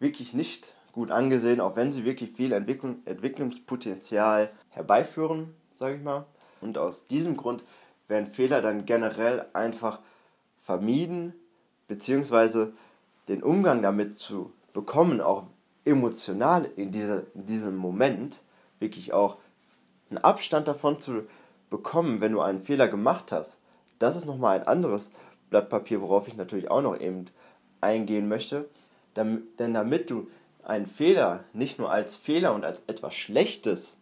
wirklich 0.00 0.32
nicht 0.32 0.72
gut 0.92 1.10
angesehen, 1.10 1.60
auch 1.60 1.76
wenn 1.76 1.92
sie 1.92 2.04
wirklich 2.04 2.32
viel 2.32 2.52
Entwicklung, 2.52 3.02
Entwicklungspotenzial 3.04 4.50
herbeiführen, 4.70 5.54
sage 5.74 5.96
ich 5.96 6.02
mal. 6.02 6.24
Und 6.60 6.78
aus 6.78 7.06
diesem 7.06 7.36
Grund 7.36 7.64
werden 8.08 8.26
Fehler 8.26 8.62
dann 8.62 8.86
generell 8.86 9.46
einfach 9.52 10.00
vermieden, 10.60 11.34
beziehungsweise 11.86 12.72
den 13.28 13.42
Umgang 13.42 13.82
damit 13.82 14.18
zu 14.18 14.52
bekommen, 14.72 15.20
auch 15.20 15.44
emotional 15.84 16.68
in, 16.76 16.90
diese, 16.90 17.26
in 17.34 17.46
diesem 17.46 17.76
Moment, 17.76 18.40
wirklich 18.78 19.12
auch 19.12 19.36
einen 20.10 20.18
Abstand 20.18 20.68
davon 20.68 20.98
zu 20.98 21.22
bekommen, 21.70 22.20
wenn 22.20 22.32
du 22.32 22.40
einen 22.40 22.60
Fehler 22.60 22.88
gemacht 22.88 23.32
hast. 23.32 23.60
Das 23.98 24.16
ist 24.16 24.26
nochmal 24.26 24.60
ein 24.60 24.66
anderes 24.66 25.10
Blatt 25.50 25.68
Papier, 25.68 26.00
worauf 26.02 26.28
ich 26.28 26.36
natürlich 26.36 26.70
auch 26.70 26.82
noch 26.82 26.98
eben 26.98 27.26
eingehen 27.80 28.28
möchte. 28.28 28.68
denn 29.14 29.74
damit 29.74 30.10
du 30.10 30.28
einen 30.62 30.86
Fehler 30.86 31.44
nicht 31.52 31.78
nur 31.78 31.90
als 31.90 32.16
Fehler 32.16 32.52
und 32.54 32.64
als 32.64 32.82
etwas 32.86 33.14
Schlechtes 33.14 33.96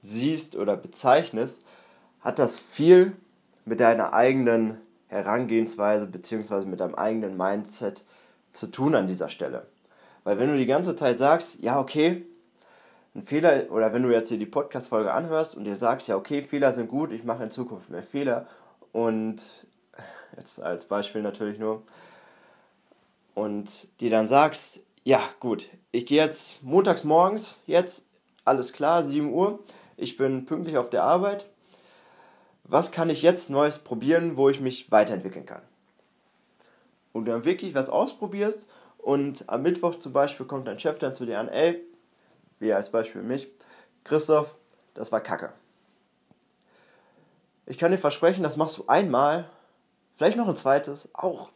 siehst 0.00 0.56
oder 0.56 0.76
bezeichnest, 0.76 1.62
hat 2.20 2.38
das 2.38 2.58
viel 2.58 3.16
mit 3.64 3.80
deiner 3.80 4.12
eigenen 4.12 4.78
Herangehensweise 5.08 6.06
bzw. 6.06 6.64
mit 6.64 6.80
deinem 6.80 6.94
eigenen 6.94 7.36
Mindset 7.36 8.04
zu 8.52 8.66
tun 8.66 8.94
an 8.94 9.06
dieser 9.06 9.28
Stelle. 9.28 9.66
Weil 10.24 10.38
wenn 10.38 10.48
du 10.48 10.56
die 10.56 10.66
ganze 10.66 10.96
Zeit 10.96 11.18
sagst, 11.18 11.60
ja, 11.60 11.78
okay, 11.78 12.26
ein 13.16 13.22
Fehler, 13.22 13.70
oder 13.70 13.94
wenn 13.94 14.02
du 14.02 14.12
jetzt 14.12 14.28
hier 14.28 14.38
die 14.38 14.46
Podcast-Folge 14.46 15.12
anhörst 15.12 15.56
und 15.56 15.64
dir 15.64 15.76
sagst, 15.76 16.06
ja, 16.06 16.16
okay, 16.16 16.42
Fehler 16.42 16.74
sind 16.74 16.88
gut, 16.88 17.12
ich 17.12 17.24
mache 17.24 17.42
in 17.42 17.50
Zukunft 17.50 17.88
mehr 17.88 18.02
Fehler 18.02 18.46
und 18.92 19.66
jetzt 20.36 20.60
als 20.60 20.84
Beispiel 20.84 21.22
natürlich 21.22 21.58
nur, 21.58 21.82
und 23.34 23.88
dir 24.00 24.10
dann 24.10 24.26
sagst, 24.26 24.80
ja, 25.02 25.20
gut, 25.40 25.68
ich 25.92 26.06
gehe 26.06 26.22
jetzt 26.22 26.62
montags 26.62 27.04
morgens, 27.04 27.62
jetzt, 27.66 28.06
alles 28.44 28.72
klar, 28.72 29.02
7 29.02 29.32
Uhr, 29.32 29.60
ich 29.96 30.16
bin 30.16 30.44
pünktlich 30.44 30.76
auf 30.76 30.90
der 30.90 31.04
Arbeit. 31.04 31.48
Was 32.64 32.92
kann 32.92 33.08
ich 33.08 33.22
jetzt 33.22 33.48
Neues 33.48 33.78
probieren, 33.78 34.36
wo 34.36 34.48
ich 34.48 34.60
mich 34.60 34.90
weiterentwickeln 34.90 35.46
kann? 35.46 35.62
Und 37.12 37.26
dann 37.26 37.44
wirklich 37.44 37.74
was 37.74 37.88
ausprobierst 37.88 38.68
und 38.98 39.48
am 39.48 39.62
Mittwoch 39.62 39.96
zum 39.96 40.12
Beispiel 40.12 40.46
kommt 40.46 40.66
dein 40.66 40.78
Chef 40.78 40.98
dann 40.98 41.14
zu 41.14 41.24
dir 41.24 41.38
an, 41.38 41.48
ey, 41.48 41.82
wie 42.58 42.72
als 42.72 42.90
Beispiel 42.90 43.22
mich, 43.22 43.48
Christoph, 44.04 44.56
das 44.94 45.12
war 45.12 45.20
Kacke. 45.20 45.52
Ich 47.66 47.78
kann 47.78 47.90
dir 47.90 47.98
versprechen, 47.98 48.42
das 48.42 48.56
machst 48.56 48.78
du 48.78 48.84
einmal, 48.86 49.50
vielleicht 50.16 50.36
noch 50.36 50.48
ein 50.48 50.56
zweites, 50.56 51.08
auch 51.12 51.50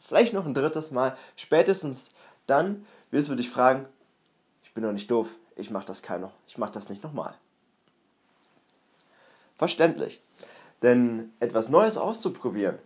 vielleicht 0.00 0.32
noch 0.32 0.44
ein 0.44 0.54
drittes 0.54 0.90
Mal. 0.90 1.16
Spätestens 1.36 2.10
dann 2.46 2.86
wirst 3.10 3.28
du 3.28 3.34
dich 3.34 3.50
fragen, 3.50 3.86
ich 4.62 4.74
bin 4.74 4.84
doch 4.84 4.92
nicht 4.92 5.10
doof, 5.10 5.34
ich 5.56 5.70
mach 5.70 5.84
das 5.84 6.02
keiner, 6.02 6.32
ich 6.46 6.58
mach 6.58 6.70
das 6.70 6.88
nicht 6.88 7.02
nochmal 7.02 7.34
verständlich. 9.56 10.22
Denn 10.82 11.32
etwas 11.40 11.68
Neues 11.68 11.96
auszuprobieren 11.96 12.78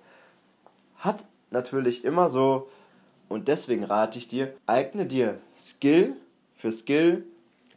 hat 0.97 1.25
natürlich 1.50 2.05
immer 2.05 2.31
so, 2.31 2.71
und 3.29 3.49
deswegen 3.49 3.85
rate 3.85 4.19
ich 4.19 4.29
dir, 4.29 4.55
eigne 4.67 5.07
dir 5.07 5.40
Skill 5.57 6.17
für 6.57 6.73
Skill 6.73 7.25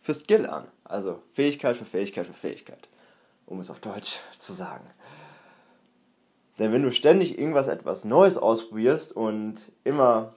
für 0.03 0.13
Skill 0.13 0.45
an. 0.45 0.67
Also 0.83 1.23
Fähigkeit 1.31 1.75
für 1.75 1.85
Fähigkeit 1.85 2.27
für 2.27 2.33
Fähigkeit, 2.33 2.87
um 3.47 3.59
es 3.59 3.71
auf 3.71 3.79
Deutsch 3.79 4.19
zu 4.37 4.53
sagen. 4.53 4.85
Denn 6.59 6.71
wenn 6.71 6.83
du 6.83 6.91
ständig 6.91 7.39
irgendwas 7.39 7.67
etwas 7.67 8.05
Neues 8.05 8.37
ausprobierst 8.37 9.15
und 9.15 9.71
immer 9.83 10.35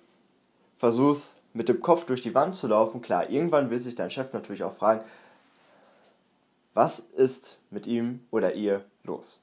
versuchst, 0.78 1.42
mit 1.52 1.68
dem 1.68 1.80
Kopf 1.80 2.06
durch 2.06 2.22
die 2.22 2.34
Wand 2.34 2.54
zu 2.54 2.68
laufen, 2.68 3.02
klar, 3.02 3.28
irgendwann 3.28 3.68
will 3.68 3.78
sich 3.78 3.94
dein 3.94 4.10
Chef 4.10 4.32
natürlich 4.32 4.62
auch 4.62 4.72
fragen, 4.72 5.04
was 6.72 6.98
ist 6.98 7.58
mit 7.70 7.86
ihm 7.86 8.20
oder 8.30 8.54
ihr 8.54 8.84
los? 9.04 9.40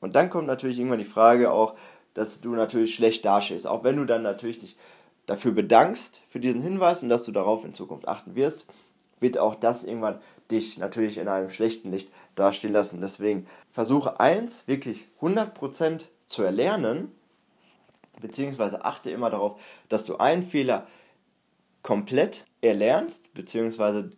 Und 0.00 0.16
dann 0.16 0.30
kommt 0.30 0.46
natürlich 0.46 0.78
irgendwann 0.78 0.98
die 0.98 1.04
Frage 1.04 1.50
auch, 1.52 1.74
dass 2.14 2.40
du 2.40 2.54
natürlich 2.54 2.94
schlecht 2.94 3.24
dastehst. 3.24 3.66
Auch 3.66 3.84
wenn 3.84 3.96
du 3.96 4.04
dann 4.04 4.22
natürlich 4.22 4.58
dich 4.58 4.76
dafür 5.26 5.52
bedankst, 5.52 6.22
für 6.28 6.40
diesen 6.40 6.62
Hinweis 6.62 7.02
und 7.02 7.08
dass 7.08 7.24
du 7.24 7.32
darauf 7.32 7.64
in 7.64 7.74
Zukunft 7.74 8.06
achten 8.06 8.36
wirst, 8.36 8.66
wird 9.20 9.38
auch 9.38 9.54
das 9.54 9.84
irgendwann 9.84 10.20
dich 10.50 10.78
natürlich 10.78 11.18
in 11.18 11.28
einem 11.28 11.50
schlechten 11.50 11.90
Licht 11.90 12.10
dastehen 12.34 12.72
lassen. 12.72 13.00
Deswegen 13.00 13.46
versuche 13.70 14.20
eins 14.20 14.68
wirklich 14.68 15.08
100% 15.20 16.08
zu 16.26 16.42
erlernen, 16.42 17.12
beziehungsweise 18.20 18.84
achte 18.84 19.10
immer 19.10 19.30
darauf, 19.30 19.60
dass 19.88 20.04
du 20.04 20.16
einen 20.16 20.42
Fehler 20.42 20.86
komplett 21.82 22.46
erlernst, 22.60 23.32
beziehungsweise 23.34 24.10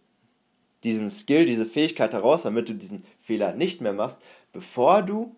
diesen 0.84 1.10
Skill, 1.10 1.46
diese 1.46 1.66
Fähigkeit 1.66 2.12
heraus, 2.12 2.42
damit 2.42 2.68
du 2.68 2.74
diesen 2.74 3.04
Fehler 3.20 3.52
nicht 3.54 3.80
mehr 3.80 3.92
machst, 3.92 4.22
bevor 4.52 5.02
du 5.02 5.34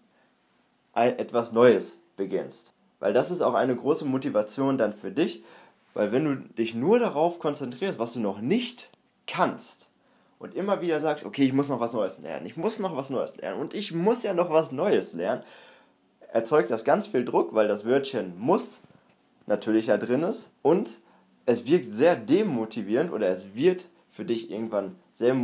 etwas 0.92 1.52
Neues 1.52 1.98
beginnst. 2.16 2.74
Weil 2.98 3.14
das 3.14 3.30
ist 3.30 3.40
auch 3.40 3.54
eine 3.54 3.74
große 3.74 4.04
Motivation 4.04 4.76
dann 4.76 4.92
für 4.92 5.10
dich, 5.10 5.42
weil 5.94 6.12
wenn 6.12 6.24
du 6.24 6.36
dich 6.36 6.74
nur 6.74 6.98
darauf 6.98 7.38
konzentrierst, 7.38 7.98
was 7.98 8.12
du 8.12 8.20
noch 8.20 8.40
nicht 8.40 8.90
kannst 9.30 9.90
und 10.38 10.54
immer 10.54 10.80
wieder 10.80 11.00
sagst, 11.00 11.24
okay, 11.24 11.44
ich 11.44 11.52
muss 11.52 11.68
noch 11.68 11.80
was 11.80 11.92
Neues 11.92 12.18
lernen, 12.18 12.46
ich 12.46 12.56
muss 12.56 12.78
noch 12.78 12.96
was 12.96 13.10
Neues 13.10 13.36
lernen 13.36 13.60
und 13.60 13.74
ich 13.74 13.92
muss 13.92 14.22
ja 14.22 14.34
noch 14.34 14.50
was 14.50 14.72
Neues 14.72 15.12
lernen, 15.12 15.42
erzeugt 16.32 16.70
das 16.70 16.84
ganz 16.84 17.06
viel 17.06 17.24
Druck, 17.24 17.54
weil 17.54 17.68
das 17.68 17.84
Wörtchen 17.84 18.38
muss 18.38 18.80
natürlich 19.46 19.86
da 19.86 19.96
drin 19.96 20.22
ist 20.22 20.52
und 20.62 20.98
es 21.46 21.66
wirkt 21.66 21.90
sehr 21.90 22.16
demotivierend 22.16 23.12
oder 23.12 23.28
es 23.28 23.54
wird 23.54 23.88
für 24.10 24.24
dich 24.24 24.50
irgendwann 24.50 24.96
sehr 25.12 25.34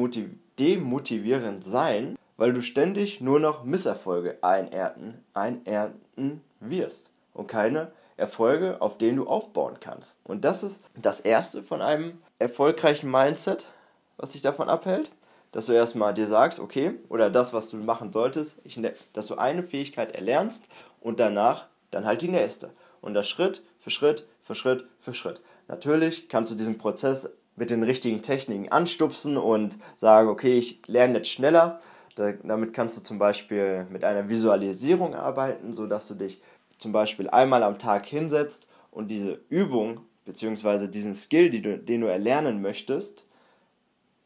demotivierend 0.58 1.64
sein, 1.64 2.16
weil 2.36 2.52
du 2.52 2.62
ständig 2.62 3.20
nur 3.20 3.40
noch 3.40 3.64
Misserfolge 3.64 4.38
einernten, 4.42 5.24
einernten 5.34 6.42
wirst 6.60 7.10
und 7.34 7.46
keine 7.46 7.92
Erfolge, 8.16 8.80
auf 8.80 8.98
denen 8.98 9.16
du 9.16 9.26
aufbauen 9.26 9.78
kannst. 9.80 10.20
Und 10.24 10.44
das 10.44 10.62
ist 10.62 10.80
das 10.94 11.20
erste 11.20 11.62
von 11.62 11.82
einem 11.82 12.18
erfolgreichen 12.38 13.10
Mindset, 13.10 13.68
was 14.16 14.30
dich 14.30 14.42
davon 14.42 14.68
abhält, 14.68 15.10
dass 15.52 15.66
du 15.66 15.72
erstmal 15.72 16.14
dir 16.14 16.26
sagst, 16.26 16.60
okay, 16.60 16.94
oder 17.08 17.30
das, 17.30 17.52
was 17.52 17.70
du 17.70 17.76
machen 17.78 18.12
solltest, 18.12 18.58
ich, 18.64 18.76
ne-, 18.76 18.94
dass 19.12 19.26
du 19.26 19.36
eine 19.36 19.62
Fähigkeit 19.62 20.14
erlernst 20.14 20.68
und 21.00 21.20
danach 21.20 21.66
dann 21.90 22.04
halt 22.04 22.22
die 22.22 22.28
nächste. 22.28 22.70
Und 23.00 23.14
das 23.14 23.28
Schritt 23.28 23.62
für 23.78 23.90
Schritt 23.90 24.26
für 24.42 24.54
Schritt 24.54 24.86
für 24.98 25.14
Schritt. 25.14 25.40
Natürlich 25.68 26.28
kannst 26.28 26.52
du 26.52 26.56
diesen 26.56 26.78
Prozess 26.78 27.30
mit 27.56 27.70
den 27.70 27.82
richtigen 27.82 28.22
Techniken 28.22 28.70
anstupsen 28.70 29.36
und 29.36 29.78
sagen, 29.96 30.28
okay, 30.28 30.58
ich 30.58 30.82
lerne 30.86 31.18
jetzt 31.18 31.30
schneller. 31.30 31.80
damit 32.16 32.72
kannst 32.72 32.96
du 32.96 33.02
zum 33.02 33.18
Beispiel 33.18 33.86
mit 33.90 34.04
einer 34.04 34.28
Visualisierung 34.28 35.14
arbeiten, 35.14 35.72
sodass 35.72 36.08
du 36.08 36.14
dich 36.14 36.40
zum 36.78 36.92
Beispiel 36.92 37.28
einmal 37.30 37.62
am 37.62 37.78
Tag 37.78 38.06
hinsetzt 38.06 38.68
und 38.90 39.08
diese 39.08 39.40
Übung 39.48 40.00
beziehungsweise 40.24 40.88
diesen 40.88 41.14
Skill, 41.14 41.50
du, 41.62 41.78
den 41.78 42.00
du 42.02 42.08
erlernen 42.08 42.60
möchtest, 42.60 43.25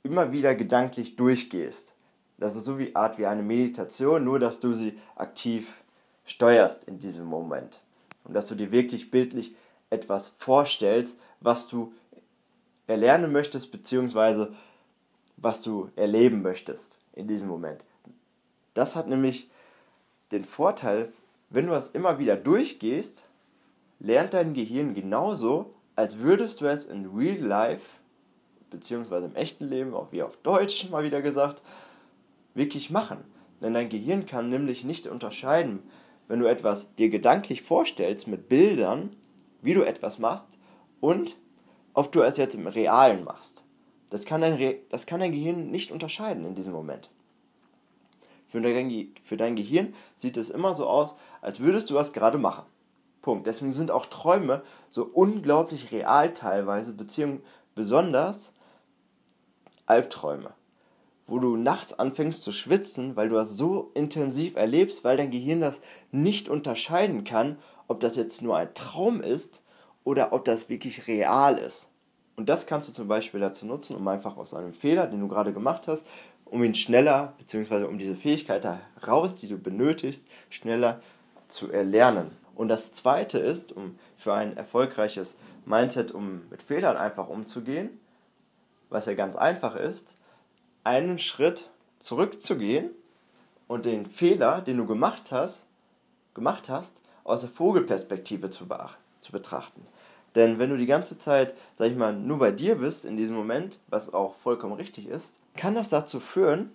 immer 0.02 0.32
wieder 0.32 0.54
gedanklich 0.54 1.16
durchgehst. 1.16 1.94
Das 2.38 2.56
ist 2.56 2.64
so 2.64 2.78
wie 2.78 2.96
Art 2.96 3.18
wie 3.18 3.26
eine 3.26 3.42
Meditation, 3.42 4.24
nur 4.24 4.38
dass 4.38 4.60
du 4.60 4.72
sie 4.72 4.98
aktiv 5.14 5.82
steuerst 6.24 6.84
in 6.84 6.98
diesem 6.98 7.26
Moment. 7.26 7.80
Und 8.24 8.34
dass 8.34 8.48
du 8.48 8.54
dir 8.54 8.72
wirklich 8.72 9.10
bildlich 9.10 9.54
etwas 9.90 10.28
vorstellst, 10.36 11.18
was 11.40 11.68
du 11.68 11.92
erlernen 12.86 13.32
möchtest, 13.32 13.70
beziehungsweise 13.70 14.54
was 15.36 15.62
du 15.62 15.90
erleben 15.96 16.42
möchtest 16.42 16.98
in 17.12 17.26
diesem 17.26 17.48
Moment. 17.48 17.84
Das 18.74 18.96
hat 18.96 19.08
nämlich 19.08 19.50
den 20.32 20.44
Vorteil, 20.44 21.12
wenn 21.50 21.66
du 21.66 21.72
das 21.72 21.88
immer 21.88 22.18
wieder 22.18 22.36
durchgehst, 22.36 23.24
lernt 23.98 24.34
dein 24.34 24.54
Gehirn 24.54 24.94
genauso, 24.94 25.74
als 25.96 26.20
würdest 26.20 26.60
du 26.60 26.66
es 26.66 26.84
in 26.84 27.06
real 27.14 27.38
life, 27.38 27.99
beziehungsweise 28.70 29.26
im 29.26 29.36
echten 29.36 29.68
Leben, 29.68 29.94
auch 29.94 30.12
wie 30.12 30.22
auf 30.22 30.36
Deutsch 30.38 30.88
mal 30.90 31.04
wieder 31.04 31.22
gesagt, 31.22 31.62
wirklich 32.54 32.90
machen. 32.90 33.18
Denn 33.60 33.74
dein 33.74 33.88
Gehirn 33.88 34.26
kann 34.26 34.50
nämlich 34.50 34.84
nicht 34.84 35.06
unterscheiden, 35.06 35.82
wenn 36.28 36.40
du 36.40 36.46
etwas 36.46 36.94
dir 36.94 37.10
gedanklich 37.10 37.62
vorstellst 37.62 38.26
mit 38.28 38.48
Bildern, 38.48 39.16
wie 39.62 39.74
du 39.74 39.82
etwas 39.82 40.18
machst 40.18 40.58
und 41.00 41.36
ob 41.92 42.12
du 42.12 42.22
es 42.22 42.36
jetzt 42.36 42.54
im 42.54 42.66
Realen 42.66 43.24
machst. 43.24 43.64
Das 44.08 44.24
kann 44.24 44.40
dein, 44.40 44.54
Re 44.54 44.78
das 44.88 45.06
kann 45.06 45.20
dein 45.20 45.32
Gehirn 45.32 45.70
nicht 45.70 45.92
unterscheiden 45.92 46.44
in 46.44 46.54
diesem 46.54 46.72
Moment. 46.72 47.10
Für 48.48 48.60
dein, 48.60 49.12
für 49.22 49.36
dein 49.36 49.54
Gehirn 49.54 49.94
sieht 50.16 50.36
es 50.36 50.50
immer 50.50 50.74
so 50.74 50.86
aus, 50.86 51.14
als 51.40 51.60
würdest 51.60 51.90
du 51.90 51.94
was 51.94 52.12
gerade 52.12 52.38
machen. 52.38 52.64
Punkt. 53.22 53.46
Deswegen 53.46 53.72
sind 53.72 53.90
auch 53.90 54.06
Träume 54.06 54.62
so 54.88 55.04
unglaublich 55.04 55.92
real 55.92 56.32
teilweise, 56.32 56.92
beziehungsweise 56.92 57.44
besonders 57.74 58.52
Albträume 59.90 60.54
wo 61.30 61.38
du 61.38 61.56
nachts 61.56 61.96
anfängst 61.96 62.42
zu 62.42 62.50
schwitzen, 62.50 63.14
weil 63.14 63.28
du 63.28 63.36
das 63.36 63.56
so 63.56 63.92
intensiv 63.94 64.56
erlebst, 64.56 65.04
weil 65.04 65.16
dein 65.16 65.30
Gehirn 65.30 65.60
das 65.60 65.80
nicht 66.10 66.48
unterscheiden 66.48 67.22
kann, 67.22 67.56
ob 67.86 68.00
das 68.00 68.16
jetzt 68.16 68.42
nur 68.42 68.56
ein 68.56 68.74
Traum 68.74 69.22
ist 69.22 69.62
oder 70.02 70.32
ob 70.32 70.44
das 70.44 70.68
wirklich 70.68 71.06
real 71.06 71.56
ist. 71.56 71.88
Und 72.34 72.48
das 72.48 72.66
kannst 72.66 72.88
du 72.88 72.92
zum 72.92 73.06
Beispiel 73.06 73.38
dazu 73.38 73.64
nutzen, 73.64 73.94
um 73.94 74.08
einfach 74.08 74.36
aus 74.36 74.54
einem 74.54 74.74
Fehler, 74.74 75.06
den 75.06 75.20
du 75.20 75.28
gerade 75.28 75.52
gemacht 75.52 75.86
hast, 75.86 76.04
um 76.44 76.64
ihn 76.64 76.74
schneller, 76.74 77.34
beziehungsweise 77.38 77.86
um 77.86 77.96
diese 77.96 78.16
Fähigkeit 78.16 78.64
heraus, 78.64 79.36
die 79.36 79.46
du 79.46 79.56
benötigst, 79.56 80.26
schneller 80.48 81.00
zu 81.46 81.70
erlernen. 81.70 82.32
Und 82.56 82.66
das 82.66 82.92
zweite 82.92 83.38
ist, 83.38 83.70
um 83.70 83.96
für 84.16 84.34
ein 84.34 84.56
erfolgreiches 84.56 85.36
Mindset, 85.64 86.10
um 86.10 86.42
mit 86.50 86.60
Fehlern 86.60 86.96
einfach 86.96 87.28
umzugehen, 87.28 88.00
was 88.90 89.06
ja 89.06 89.14
ganz 89.14 89.36
einfach 89.36 89.76
ist, 89.76 90.16
einen 90.84 91.18
Schritt 91.18 91.70
zurückzugehen 91.98 92.90
und 93.68 93.86
den 93.86 94.06
Fehler, 94.06 94.60
den 94.60 94.76
du 94.76 94.86
gemacht 94.86 95.32
hast, 95.32 95.66
gemacht 96.34 96.68
hast, 96.68 97.00
aus 97.24 97.42
der 97.42 97.50
Vogelperspektive 97.50 98.50
zu, 98.50 98.66
zu 99.20 99.32
betrachten. 99.32 99.86
Denn 100.34 100.58
wenn 100.58 100.70
du 100.70 100.76
die 100.76 100.86
ganze 100.86 101.18
Zeit, 101.18 101.54
sag 101.76 101.88
ich 101.88 101.96
mal, 101.96 102.12
nur 102.12 102.38
bei 102.38 102.52
dir 102.52 102.76
bist 102.76 103.04
in 103.04 103.16
diesem 103.16 103.36
Moment, 103.36 103.80
was 103.88 104.12
auch 104.12 104.34
vollkommen 104.34 104.74
richtig 104.74 105.08
ist, 105.08 105.40
kann 105.56 105.74
das 105.74 105.88
dazu 105.88 106.20
führen, 106.20 106.70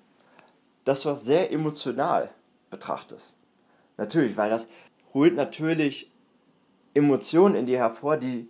dass 0.83 1.01
du 1.01 1.09
das 1.09 1.25
sehr 1.25 1.51
emotional 1.51 2.29
betrachtest. 2.69 3.33
Natürlich, 3.97 4.35
weil 4.37 4.49
das 4.49 4.67
holt 5.13 5.35
natürlich 5.35 6.11
Emotionen 6.93 7.55
in 7.55 7.65
dir 7.65 7.77
hervor, 7.77 8.17
die 8.17 8.49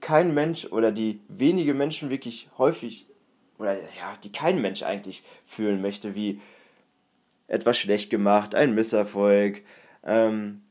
kein 0.00 0.34
Mensch 0.34 0.66
oder 0.66 0.92
die 0.92 1.20
wenige 1.28 1.74
Menschen 1.74 2.10
wirklich 2.10 2.48
häufig 2.58 3.06
oder 3.58 3.76
ja, 3.76 4.16
die 4.22 4.32
kein 4.32 4.60
Mensch 4.60 4.82
eigentlich 4.82 5.24
fühlen 5.44 5.80
möchte, 5.80 6.14
wie 6.14 6.40
etwas 7.48 7.78
schlecht 7.78 8.10
gemacht, 8.10 8.54
ein 8.54 8.74
Misserfolg, 8.74 9.62
ähm, 10.04 10.62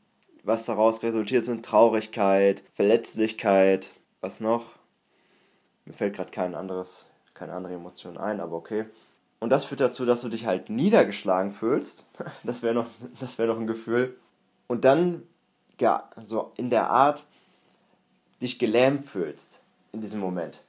was 0.42 0.64
daraus 0.64 1.02
resultiert 1.02 1.44
sind 1.44 1.64
Traurigkeit, 1.64 2.62
Verletzlichkeit, 2.72 3.92
was 4.20 4.40
noch? 4.40 4.76
Mir 5.84 5.94
fällt 5.94 6.14
gerade 6.14 6.30
kein 6.30 6.54
anderes, 6.54 7.06
keine 7.34 7.52
andere 7.52 7.74
Emotion 7.74 8.18
ein, 8.18 8.40
aber 8.40 8.56
okay. 8.56 8.86
Und 9.40 9.50
das 9.50 9.64
führt 9.64 9.80
dazu, 9.80 10.04
dass 10.04 10.22
du 10.22 10.28
dich 10.28 10.46
halt 10.46 10.70
niedergeschlagen 10.70 11.50
fühlst. 11.50 12.06
Das 12.44 12.62
wäre 12.62 12.74
noch, 12.74 12.86
das 13.20 13.38
wäre 13.38 13.48
noch 13.48 13.58
ein 13.58 13.66
Gefühl. 13.66 14.16
Und 14.66 14.84
dann 14.84 15.22
ja, 15.80 16.08
so 16.22 16.52
in 16.56 16.70
der 16.70 16.90
Art 16.90 17.26
dich 18.40 18.58
gelähmt 18.58 19.04
fühlst 19.04 19.62
in 19.92 20.00
diesem 20.00 20.20
Moment. 20.20 20.62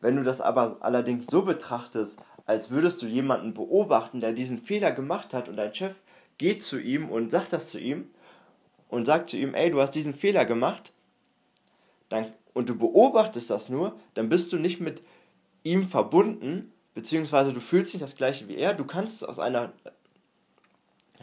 Wenn 0.00 0.16
du 0.16 0.22
das 0.22 0.40
aber 0.40 0.76
allerdings 0.80 1.26
so 1.26 1.42
betrachtest, 1.42 2.18
als 2.46 2.70
würdest 2.70 3.02
du 3.02 3.06
jemanden 3.06 3.52
beobachten, 3.52 4.20
der 4.20 4.32
diesen 4.32 4.62
Fehler 4.62 4.92
gemacht 4.92 5.34
hat 5.34 5.48
und 5.48 5.56
dein 5.56 5.74
Chef 5.74 5.94
geht 6.38 6.62
zu 6.62 6.78
ihm 6.78 7.08
und 7.10 7.30
sagt 7.30 7.52
das 7.52 7.70
zu 7.70 7.78
ihm 7.78 8.08
und 8.88 9.04
sagt 9.04 9.30
zu 9.30 9.36
ihm, 9.36 9.54
ey, 9.54 9.70
du 9.70 9.80
hast 9.80 9.94
diesen 9.94 10.14
Fehler 10.14 10.44
gemacht, 10.44 10.92
dann, 12.08 12.32
und 12.54 12.68
du 12.68 12.78
beobachtest 12.78 13.50
das 13.50 13.68
nur, 13.68 13.98
dann 14.14 14.28
bist 14.28 14.52
du 14.52 14.56
nicht 14.56 14.80
mit 14.80 15.02
ihm 15.62 15.88
verbunden, 15.88 16.72
beziehungsweise 16.94 17.52
du 17.52 17.60
fühlst 17.60 17.92
nicht 17.92 18.02
das 18.02 18.16
gleiche 18.16 18.48
wie 18.48 18.56
er, 18.56 18.72
du 18.74 18.84
kannst 18.84 19.16
es 19.16 19.24
aus 19.24 19.38
einer 19.38 19.72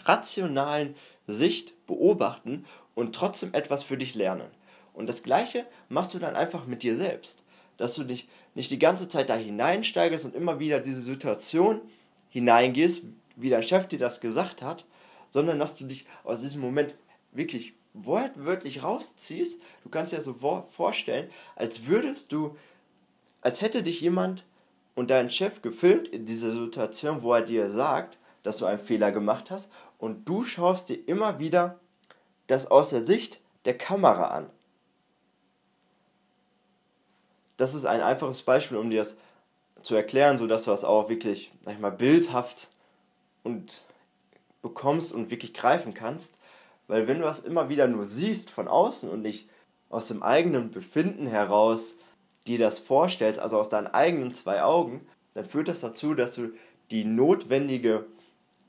rationalen 0.04 0.96
Sicht 1.28 1.74
beobachten 1.88 2.66
und 2.94 3.16
trotzdem 3.16 3.54
etwas 3.54 3.84
für 3.84 3.98
dich 3.98 4.16
lernen. 4.16 4.50
Und 4.96 5.08
das 5.08 5.24
gleiche 5.24 5.66
machst 5.90 6.14
du 6.14 6.20
dann 6.20 6.36
einfach 6.36 6.66
mit 6.66 6.82
dir 6.82 6.96
selbst. 6.96 7.44
Dass 7.78 7.96
du 7.96 8.04
dich 8.04 8.28
nicht 8.56 8.72
die 8.72 8.80
ganze 8.80 9.10
Zeit 9.10 9.30
da 9.30 9.36
hineinsteigst 9.36 10.26
und 10.26 10.34
immer 10.34 10.60
wieder 10.60 10.80
diese 10.80 11.02
Situation 11.02 11.82
hineingehst, 12.30 13.04
wie 13.36 13.50
dein 13.50 13.64
Chef 13.64 13.88
dir 13.88 14.00
das 14.00 14.22
gesagt 14.22 14.62
hat, 14.62 14.86
sondern 15.30 15.60
dass 15.60 15.76
du 15.76 15.84
dich 15.84 16.08
aus 16.24 16.42
diesem 16.42 16.62
Moment 16.62 16.96
wirklich 17.34 17.74
wortwörtlich 17.94 18.84
rausziehst. 18.84 19.62
Du 19.84 19.90
kannst 19.90 20.14
dir 20.14 20.22
so 20.22 20.34
vorstellen, 20.70 21.30
als 21.56 21.86
würdest 21.86 22.32
du, 22.32 22.56
als 23.42 23.62
hätte 23.62 23.84
dich 23.84 24.00
jemand 24.00 24.46
und 24.96 25.10
dein 25.10 25.30
Chef 25.30 25.62
gefilmt 25.62 26.08
in 26.08 26.26
dieser 26.26 26.52
Situation, 26.52 27.22
wo 27.22 27.34
er 27.34 27.42
dir 27.42 27.70
sagt, 27.70 28.18
dass 28.44 28.58
du 28.58 28.66
einen 28.66 28.80
Fehler 28.80 29.12
gemacht 29.12 29.52
hast. 29.52 29.70
Und 29.98 30.26
du 30.26 30.46
schaust 30.46 30.88
dir 30.88 31.08
immer 31.08 31.40
wieder 31.40 31.80
das 32.48 32.68
aus 32.68 32.92
der 32.92 33.04
Sicht 33.04 33.42
der 33.66 33.78
Kamera 33.78 34.28
an 34.28 34.50
das 37.58 37.74
ist 37.74 37.86
ein 37.86 38.02
einfaches 38.02 38.42
Beispiel, 38.42 38.78
um 38.78 38.90
dir 38.90 39.00
das 39.00 39.16
zu 39.82 39.96
erklären, 39.96 40.38
sodass 40.38 40.64
du 40.64 40.72
das 40.72 40.84
auch 40.84 41.10
wirklich, 41.10 41.52
sag 41.64 41.76
ich 41.76 41.80
mal, 41.80 41.92
bildhaft 41.92 42.70
und 43.44 43.82
bekommst 44.62 45.14
und 45.14 45.30
wirklich 45.30 45.54
greifen 45.54 45.94
kannst. 45.94 46.40
Weil 46.88 47.08
wenn 47.08 47.20
du 47.20 47.26
das 47.26 47.40
immer 47.40 47.70
wieder 47.70 47.88
nur 47.88 48.06
siehst 48.06 48.50
von 48.50 48.68
außen 48.68 49.10
und 49.10 49.22
nicht 49.22 49.50
aus 49.90 50.08
dem 50.08 50.24
eigenen 50.24 50.72
Befinden 50.72 51.28
heraus 51.28 51.96
dir 52.48 52.60
das 52.60 52.80
vorstellst, 52.80 53.40
also 53.40 53.60
aus 53.60 53.70
deinen 53.70 53.88
eigenen 53.88 54.34
zwei 54.34 54.64
Augen, 54.64 55.08
dann 55.34 55.46
führt 55.46 55.68
das 55.68 55.82
dazu, 55.82 56.14
dass 56.14 56.36
du 56.36 56.52
die 56.92 57.06
notwendige 57.06 58.06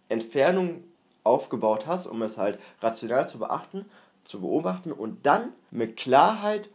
Entfernung 0.09 0.85
aufgebaut 1.25 1.87
hast, 1.87 2.07
um 2.07 2.23
es 2.23 2.39
halt 2.39 2.59
rational 2.81 3.29
zu 3.29 3.39
beachten, 3.39 3.85
zu 4.25 4.41
beobachten 4.41 4.93
und 4.93 5.27
dann 5.27 5.53
mit 5.71 5.97
Klarheit 5.97 6.69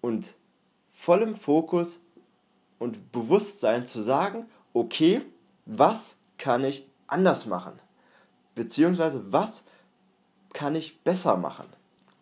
und 0.00 0.34
vollem 0.94 1.34
Fokus 1.34 2.00
und 2.78 3.12
Bewusstsein 3.12 3.84
zu 3.84 4.00
sagen, 4.00 4.46
okay, 4.72 5.20
was 5.66 6.16
kann 6.38 6.64
ich 6.64 6.86
anders 7.06 7.44
machen? 7.46 7.78
Beziehungsweise 8.54 9.32
was 9.32 9.64
kann 10.52 10.74
ich 10.74 11.00
besser 11.00 11.36
machen? 11.36 11.66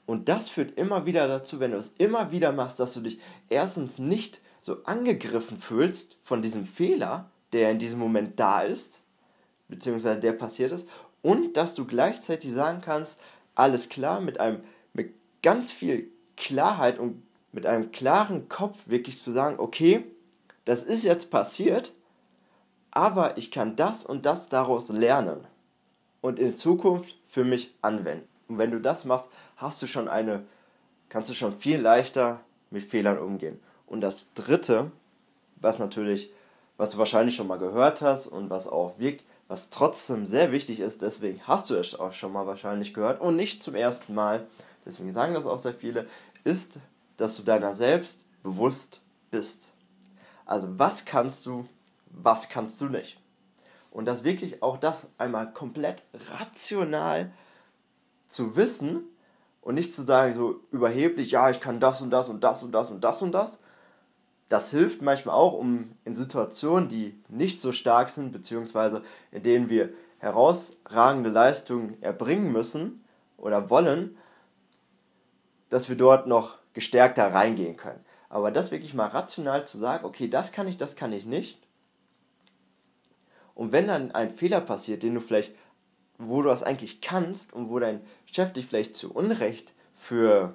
Und 0.07 0.29
das 0.29 0.49
führt 0.49 0.77
immer 0.77 1.07
wieder 1.07 1.29
dazu, 1.29 1.61
wenn 1.61 1.71
du 1.71 1.77
es 1.77 1.93
immer 1.99 2.33
wieder 2.33 2.51
machst, 2.53 2.81
dass 2.81 2.95
du 2.95 3.01
dich 3.01 3.21
erstens 3.49 3.99
nicht 3.99 4.41
so 4.61 4.83
angegriffen 4.85 5.59
fühlst 5.59 6.17
von 6.23 6.43
diesem 6.43 6.67
Fehler, 6.67 7.31
der 7.53 7.71
in 7.71 7.79
diesem 7.79 8.01
Moment 8.01 8.41
da 8.41 8.63
ist, 8.63 9.01
beziehungsweise 9.69 10.21
der 10.21 10.33
passiert 10.33 10.73
ist, 10.73 10.89
und 11.21 11.57
dass 11.57 11.75
du 11.75 11.87
gleichzeitig 11.87 12.53
sagen 12.53 12.81
kannst, 12.85 13.21
alles 13.55 13.89
klar, 13.89 14.21
mit 14.21 14.41
einem 14.41 14.65
mit 14.93 15.15
ganz 15.43 15.73
viel 15.73 16.11
Klarheit 16.37 16.99
und 16.99 17.23
mit 17.53 17.67
einem 17.67 17.93
klaren 17.93 18.49
Kopf 18.49 18.89
wirklich 18.89 19.21
zu 19.21 19.31
sagen, 19.31 19.59
okay, 19.59 20.05
das 20.65 20.83
ist 20.83 21.05
jetzt 21.05 21.31
passiert, 21.31 21.93
aber 22.91 23.37
ich 23.37 23.51
kann 23.51 23.77
das 23.77 24.05
und 24.05 24.27
das 24.27 24.49
daraus 24.49 24.89
lernen 24.89 25.47
und 26.21 26.39
in 26.39 26.55
Zukunft 26.55 27.17
für 27.27 27.45
mich 27.45 27.75
anwenden. 27.83 28.29
Und 28.49 28.59
wenn 28.59 28.71
du 28.71 28.81
das 28.81 29.05
machst, 29.05 29.29
hast 29.57 29.81
du 29.83 29.87
schon 29.87 30.09
eine, 30.09 30.45
kannst 31.09 31.31
du 31.31 31.35
schon 31.35 31.57
viel 31.57 31.81
leichter 31.81 32.41
mit 32.71 32.83
Fehlern 32.83 33.19
umgehen. 33.19 33.61
Und 33.87 34.01
das 34.01 34.33
dritte, 34.35 34.91
was 35.57 35.79
natürlich, 35.79 36.31
was 36.77 36.93
du 36.93 36.99
wahrscheinlich 36.99 37.37
schon 37.37 37.47
mal 37.47 37.59
gehört 37.59 38.03
hast 38.03 38.27
und 38.27 38.51
was 38.51 38.67
auch 38.67 38.99
wirkt, 38.99 39.25
was 39.49 39.69
trotzdem 39.71 40.25
sehr 40.25 40.53
wichtig 40.53 40.81
ist, 40.81 41.03
deswegen 41.03 41.41
hast 41.47 41.69
du 41.69 41.75
es 41.75 41.99
auch 41.99 42.13
schon 42.13 42.33
mal 42.33 42.47
wahrscheinlich 42.47 42.95
gehört 42.95 43.21
und 43.21 43.37
nicht 43.37 43.63
zum 43.63 43.75
ersten 43.75 44.15
Mal, 44.15 44.47
deswegen 44.87 45.13
sagen 45.13 45.35
das 45.35 45.47
auch 45.47 45.59
sehr 45.59 45.75
viele, 45.75 46.07
ist 46.45 46.79
dass 47.17 47.37
du 47.37 47.43
deiner 47.43 47.75
selbst 47.75 48.21
bewusst 48.43 49.03
bist. 49.31 49.73
Also 50.45 50.69
was 50.79 51.05
kannst 51.05 51.47
du, 51.47 51.67
was 52.07 52.49
kannst 52.49 52.81
du 52.81 52.87
nicht. 52.87 53.21
Und 53.91 54.07
das 54.07 54.25
wirklich 54.25 54.63
auch 54.63 54.79
das 54.79 55.09
einmal 55.19 55.53
komplett 55.53 56.03
rational 56.39 57.31
zu 58.27 58.57
wissen 58.57 59.05
und 59.61 59.75
nicht 59.75 59.93
zu 59.93 60.03
sagen 60.03 60.35
so 60.35 60.61
überheblich, 60.71 61.31
ja, 61.31 61.51
ich 61.51 61.61
kann 61.61 61.79
das 61.79 62.01
und 62.01 62.11
das 62.11 62.29
und 62.29 62.43
das 62.43 62.63
und 62.63 62.73
das 62.73 62.91
und 62.91 63.05
das 63.05 63.23
und 63.23 63.33
das. 63.33 63.61
Das 64.49 64.71
hilft 64.71 65.03
manchmal 65.03 65.35
auch, 65.35 65.55
um 65.55 65.93
in 66.05 66.15
Situationen, 66.15 66.89
die 66.89 67.19
nicht 67.29 67.61
so 67.61 67.73
stark 67.73 68.11
sind, 68.11 68.33
beziehungsweise 68.33 69.03
in 69.31 69.43
denen 69.43 69.69
wir 69.69 69.91
herausragende 70.19 71.31
Leistungen 71.31 72.03
erbringen 72.03 72.53
müssen 72.53 73.05
oder 73.37 73.71
wollen, 73.71 74.17
dass 75.69 75.89
wir 75.89 75.97
dort 75.97 76.27
noch 76.27 76.59
gestärkter 76.73 77.33
reingehen 77.33 77.77
können. 77.77 78.05
Aber 78.29 78.51
das 78.51 78.71
wirklich 78.71 78.95
mal 78.95 79.09
rational 79.09 79.67
zu 79.67 79.79
sagen, 79.79 80.05
okay, 80.05 80.29
das 80.29 80.53
kann 80.53 80.67
ich, 80.67 80.77
das 80.77 80.97
kann 80.97 81.13
ich 81.13 81.27
nicht. 81.27 81.59
Und 83.55 83.73
wenn 83.73 83.89
dann 83.89 84.13
ein 84.13 84.31
Fehler 84.31 84.61
passiert, 84.61 85.03
den 85.03 85.15
du 85.15 85.21
vielleicht, 85.21 85.55
wo 86.19 86.41
du 86.43 86.49
das 86.49 86.63
eigentlich 86.63 87.01
kannst 87.01 87.53
und 87.53 87.69
wo 87.69 87.79
dein 87.79 88.01
Chef 88.27 88.53
dich 88.53 88.67
vielleicht 88.67 88.97
zu 88.97 89.13
Unrecht 89.13 89.73
für 89.95 90.55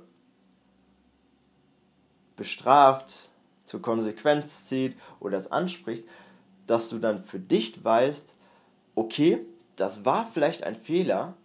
bestraft, 2.35 3.29
zur 3.65 3.81
Konsequenz 3.81 4.65
zieht 4.65 4.97
oder 5.19 5.37
es 5.37 5.51
anspricht, 5.51 6.07
dass 6.65 6.89
du 6.89 6.97
dann 6.97 7.21
für 7.21 7.39
dich 7.39 7.83
weißt, 7.83 8.35
okay, 8.95 9.45
das 9.75 10.05
war 10.05 10.25
vielleicht 10.25 10.63
ein 10.63 10.75
Fehler, 10.75 11.35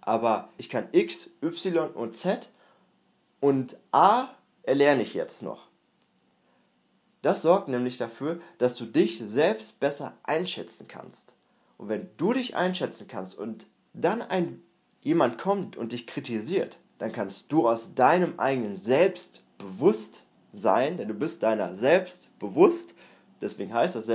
aber 0.00 0.50
ich 0.56 0.68
kann 0.68 0.88
X, 0.92 1.30
Y 1.42 1.90
und 1.90 2.16
Z 2.16 2.50
und 3.40 3.76
A 3.92 4.28
erlerne 4.62 5.02
ich 5.02 5.14
jetzt 5.14 5.42
noch. 5.42 5.70
Das 7.22 7.42
sorgt 7.42 7.68
nämlich 7.68 7.98
dafür, 7.98 8.40
dass 8.58 8.76
du 8.76 8.86
dich 8.86 9.20
selbst 9.26 9.80
besser 9.80 10.14
einschätzen 10.22 10.86
kannst. 10.88 11.34
Und 11.76 11.88
wenn 11.88 12.08
du 12.16 12.32
dich 12.32 12.56
einschätzen 12.56 13.08
kannst 13.08 13.36
und 13.36 13.66
dann 13.92 14.22
ein 14.22 14.62
jemand 15.02 15.36
kommt 15.38 15.76
und 15.76 15.92
dich 15.92 16.06
kritisiert, 16.06 16.78
dann 16.98 17.12
kannst 17.12 17.52
du 17.52 17.68
aus 17.68 17.94
deinem 17.94 18.38
eigenen 18.38 18.76
Selbstbewusstsein, 18.76 20.96
denn 20.98 21.08
du 21.08 21.14
bist 21.14 21.42
deiner 21.42 21.74
selbst 21.74 22.30
bewusst, 22.38 22.94
deswegen 23.40 23.72
heißt 23.72 23.96
das 23.96 24.10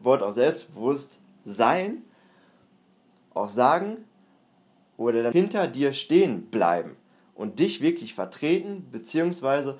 Wort 0.00 0.22
auch 0.22 0.30
selbstbewusst 0.32 1.18
sein, 1.44 2.04
auch 3.34 3.48
sagen 3.48 4.04
oder 4.96 5.24
dann 5.24 5.32
hinter 5.32 5.66
dir 5.66 5.92
stehen 5.92 6.46
bleiben 6.46 6.96
und 7.38 7.60
dich 7.60 7.80
wirklich 7.80 8.14
vertreten, 8.14 8.88
beziehungsweise 8.90 9.78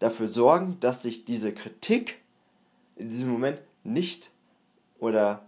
dafür 0.00 0.26
sorgen, 0.26 0.78
dass 0.80 1.02
sich 1.02 1.24
diese 1.24 1.54
Kritik 1.54 2.18
in 2.96 3.08
diesem 3.08 3.30
Moment 3.30 3.62
nicht 3.84 4.32
oder 4.98 5.46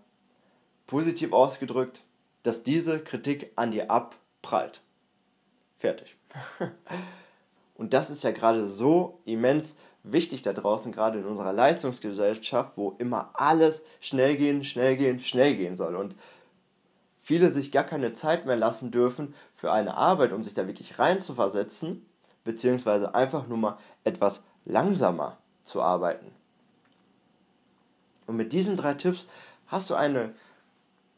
positiv 0.87 1.33
ausgedrückt, 1.33 2.05
dass 2.45 2.63
diese 2.63 3.01
Kritik 3.01 3.51
an 3.57 3.73
dir 3.73 3.91
abprallt. 3.91 4.83
Fertig. 5.79 6.17
Und 7.75 7.93
das 7.93 8.11
ist 8.11 8.23
ja 8.23 8.31
gerade 8.31 8.69
so 8.69 9.19
immens 9.25 9.75
wichtig 10.05 10.43
da 10.43 10.53
draußen, 10.53 10.93
gerade 10.93 11.19
in 11.19 11.25
unserer 11.25 11.53
Leistungsgesellschaft, 11.53 12.75
wo 12.77 12.93
immer 12.99 13.31
alles 13.35 13.85
schnell 14.01 14.37
gehen, 14.37 14.63
schnell 14.63 14.97
gehen, 14.97 15.19
schnell 15.19 15.57
gehen 15.57 15.75
soll. 15.75 15.97
Und 15.97 16.15
viele 17.21 17.51
sich 17.51 17.71
gar 17.71 17.85
keine 17.85 18.15
Zeit 18.15 18.47
mehr 18.47 18.57
lassen 18.57 18.91
dürfen 18.91 19.35
für 19.55 19.71
eine 19.71 19.95
Arbeit, 19.95 20.33
um 20.33 20.43
sich 20.43 20.55
da 20.55 20.67
wirklich 20.67 20.99
reinzuversetzen, 20.99 22.05
beziehungsweise 22.43 23.15
einfach 23.15 23.47
nur 23.47 23.59
mal 23.59 23.79
etwas 24.03 24.43
langsamer 24.65 25.37
zu 25.63 25.83
arbeiten. 25.83 26.33
Und 28.27 28.37
mit 28.37 28.53
diesen 28.53 28.77
drei 28.77 28.95
Tipps 28.95 29.27
hast 29.67 29.91
du 29.91 29.95
eine 29.95 30.35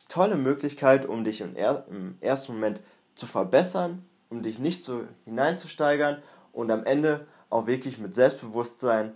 tolle 0.08 0.36
Möglichkeit, 0.36 1.06
um 1.06 1.24
dich 1.24 1.40
im, 1.40 1.56
ersten 2.20 2.54
Moment 2.54 2.80
zu 3.14 3.26
verbessern, 3.26 4.04
um 4.28 4.42
dich 4.42 4.58
nicht 4.58 4.82
so 4.82 5.04
hineinzusteigern 5.24 6.22
und 6.52 6.70
am 6.70 6.84
Ende 6.84 7.26
auch 7.48 7.66
wirklich 7.66 7.98
mit 7.98 8.14
Selbstbewusstsein 8.14 9.12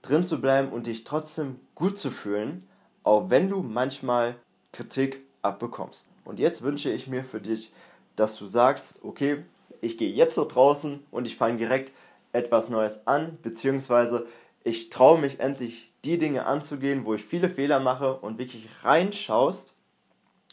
drin 0.00 0.24
zu 0.24 0.40
bleiben 0.40 0.70
und 0.70 0.86
dich 0.86 1.04
trotzdem 1.04 1.60
gut 1.74 1.98
zu 1.98 2.10
fühlen, 2.10 2.66
auch 3.02 3.30
wenn 3.30 3.48
du 3.48 3.62
manchmal 3.62 4.36
Kritik 4.72 5.22
abbekommst. 5.42 6.10
Und 6.24 6.38
jetzt 6.38 6.62
wünsche 6.62 6.90
ich 6.90 7.08
mir 7.08 7.24
für 7.24 7.40
dich, 7.40 7.72
dass 8.16 8.36
du 8.36 8.46
sagst, 8.46 9.00
okay, 9.02 9.44
ich 9.80 9.98
gehe 9.98 10.10
jetzt 10.10 10.34
so 10.34 10.46
draußen 10.46 11.04
und 11.10 11.26
ich 11.26 11.36
fange 11.36 11.58
direkt 11.58 11.92
etwas 12.32 12.68
Neues 12.68 13.06
an, 13.06 13.38
beziehungsweise 13.42 14.26
ich 14.64 14.90
traue 14.90 15.18
mich 15.18 15.40
endlich 15.40 15.92
die 16.04 16.18
Dinge 16.18 16.46
anzugehen, 16.46 17.04
wo 17.04 17.14
ich 17.14 17.24
viele 17.24 17.50
Fehler 17.50 17.80
mache 17.80 18.14
und 18.14 18.38
wirklich 18.38 18.68
reinschaust, 18.82 19.74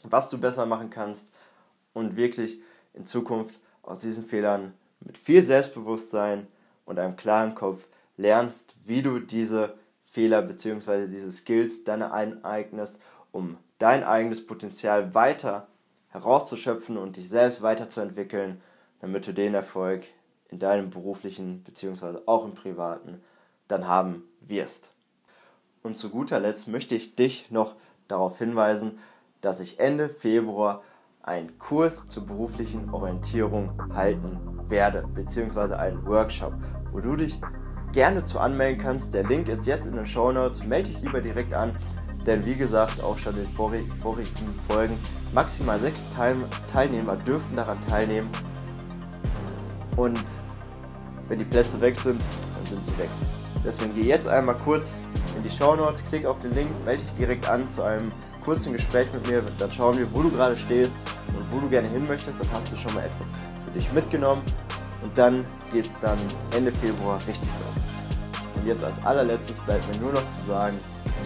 was 0.04 0.30
du 0.30 0.38
besser 0.38 0.66
machen 0.66 0.90
kannst 0.90 1.32
und 1.94 2.16
wirklich 2.16 2.60
in 2.94 3.06
Zukunft 3.06 3.60
aus 3.84 4.00
diesen 4.00 4.26
Fehlern 4.26 4.74
mit 5.00 5.18
viel 5.18 5.44
Selbstbewusstsein 5.44 6.48
und 6.86 7.00
einem 7.00 7.16
klaren 7.16 7.56
Kopf 7.56 7.88
lernst, 8.18 8.76
wie 8.86 9.02
du 9.02 9.20
diese 9.20 9.76
Fehler 10.06 10.42
bzw. 10.42 11.08
diese 11.08 11.32
Skills 11.32 11.84
deine 11.84 12.12
eineignest, 12.12 13.00
um 13.32 13.58
dein 13.80 14.04
eigenes 14.04 14.46
Potenzial 14.46 15.16
weiter 15.16 15.68
herauszuschöpfen 16.10 16.98
und 16.98 17.18
dich 17.18 17.30
selbst 17.30 17.62
weiterzuentwickeln, 17.62 18.62
damit 19.00 19.26
du 19.28 19.34
den 19.34 19.56
Erfolg 19.56 20.06
in 20.50 20.60
deinem 20.60 20.90
beruflichen 20.90 21.64
bzw. 21.64 22.20
auch 22.26 22.46
im 22.46 22.54
privaten 22.54 23.22
dann 23.68 23.88
haben 23.88 24.24
wirst. 24.42 24.94
Und 25.84 25.96
zu 25.96 26.10
guter 26.10 26.40
Letzt 26.40 26.68
möchte 26.68 26.96
ich 26.96 27.16
dich 27.16 27.52
noch 27.52 27.76
darauf 28.08 28.38
hinweisen, 28.38 29.00
dass 29.42 29.60
ich 29.60 29.80
Ende 29.80 30.10
Februar 30.10 30.84
einen 31.22 31.58
Kurs 31.58 32.08
zur 32.08 32.26
beruflichen 32.26 32.90
Orientierung 32.90 33.94
halten 33.94 34.40
werde, 34.68 35.08
beziehungsweise 35.14 35.78
einen 35.78 36.06
Workshop, 36.06 36.54
wo 36.92 37.00
du 37.00 37.16
dich 37.16 37.40
gerne 37.94 38.26
zu 38.26 38.40
anmelden 38.40 38.82
kannst. 38.82 39.14
Der 39.14 39.24
Link 39.24 39.48
ist 39.48 39.66
jetzt 39.66 39.86
in 39.86 39.96
den 39.96 40.06
Show 40.06 40.32
Notes. 40.32 40.64
Melde 40.64 40.90
dich 40.90 41.02
lieber 41.02 41.22
direkt 41.22 41.54
an, 41.54 41.78
denn 42.26 42.46
wie 42.46 42.56
gesagt, 42.56 43.02
auch 43.02 43.18
schon 43.18 43.38
in 43.38 43.46
den 43.46 43.54
vorigen 43.54 44.60
Folgen, 44.68 44.98
maximal 45.34 45.80
sechs 45.80 46.04
Teilnehmer 46.72 47.16
dürfen 47.16 47.56
daran 47.56 47.80
teilnehmen. 47.88 48.30
Und 49.96 50.22
wenn 51.28 51.40
die 51.40 51.46
Plätze 51.46 51.80
weg 51.82 51.96
sind, 51.96 52.20
dann 52.56 52.66
sind 52.68 52.86
sie 52.86 52.98
weg. 52.98 53.10
Deswegen 53.66 53.94
geh 53.94 54.04
jetzt 54.04 54.28
einmal 54.28 54.56
kurz 54.56 55.02
in 55.36 55.44
die 55.44 55.50
Show 55.50 55.76
Notes, 55.76 56.04
klick 56.06 56.26
auf 56.26 56.40
den 56.40 56.54
Link, 56.54 56.70
melde 56.86 57.04
dich 57.04 57.14
direkt 57.14 57.48
an 57.48 57.70
zu 57.70 57.84
einem 57.84 58.12
kurzen 58.44 58.74
Gespräch 58.74 59.08
mit 59.14 59.28
mir. 59.28 59.44
Dann 59.60 59.72
schauen 59.72 59.98
wir, 59.98 60.12
wo 60.14 60.22
du 60.22 60.32
gerade 60.32 60.56
stehst 60.56 60.96
und 61.28 61.46
wo 61.52 61.60
du 61.60 61.70
gerne 61.70 61.88
hin 61.90 62.08
möchtest. 62.08 62.40
Dann 62.40 62.48
hast 62.54 62.72
du 62.72 62.78
schon 62.78 62.94
mal 62.94 63.04
etwas 63.06 63.30
für 63.66 63.72
dich 63.72 63.92
mitgenommen. 63.92 64.42
Und 65.02 65.18
dann 65.18 65.46
geht 65.72 65.86
es 65.86 66.00
dann 66.00 66.18
Ende 66.56 66.72
Februar 66.72 67.20
richtig 67.28 67.48
los. 67.48 67.84
Und 68.56 68.68
jetzt 68.68 68.84
als 68.84 69.04
allerletztes 69.06 69.58
bleibt 69.60 69.88
mir 69.94 70.02
nur 70.02 70.14
noch 70.14 70.30
zu 70.30 70.46
sagen, 70.48 70.78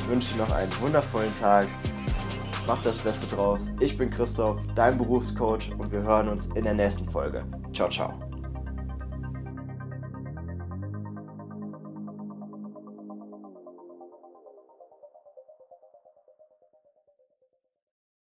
ich 0.04 0.10
wünsche 0.10 0.34
dir 0.34 0.42
noch 0.42 0.52
einen 0.52 0.72
wundervollen 0.82 1.34
Tag. 1.36 1.68
Mach 2.68 2.82
das 2.82 2.98
Beste 2.98 3.26
draus. 3.34 3.72
Ich 3.80 3.98
bin 3.98 4.10
Christoph, 4.10 4.60
dein 4.76 4.98
Berufscoach 4.98 5.72
und 5.78 5.92
wir 5.92 6.02
hören 6.02 6.30
uns 6.30 6.48
in 6.56 6.64
der 6.64 6.74
nächsten 6.74 7.08
Folge. 7.08 7.44
Ciao, 7.74 7.90
ciao. 7.90 8.33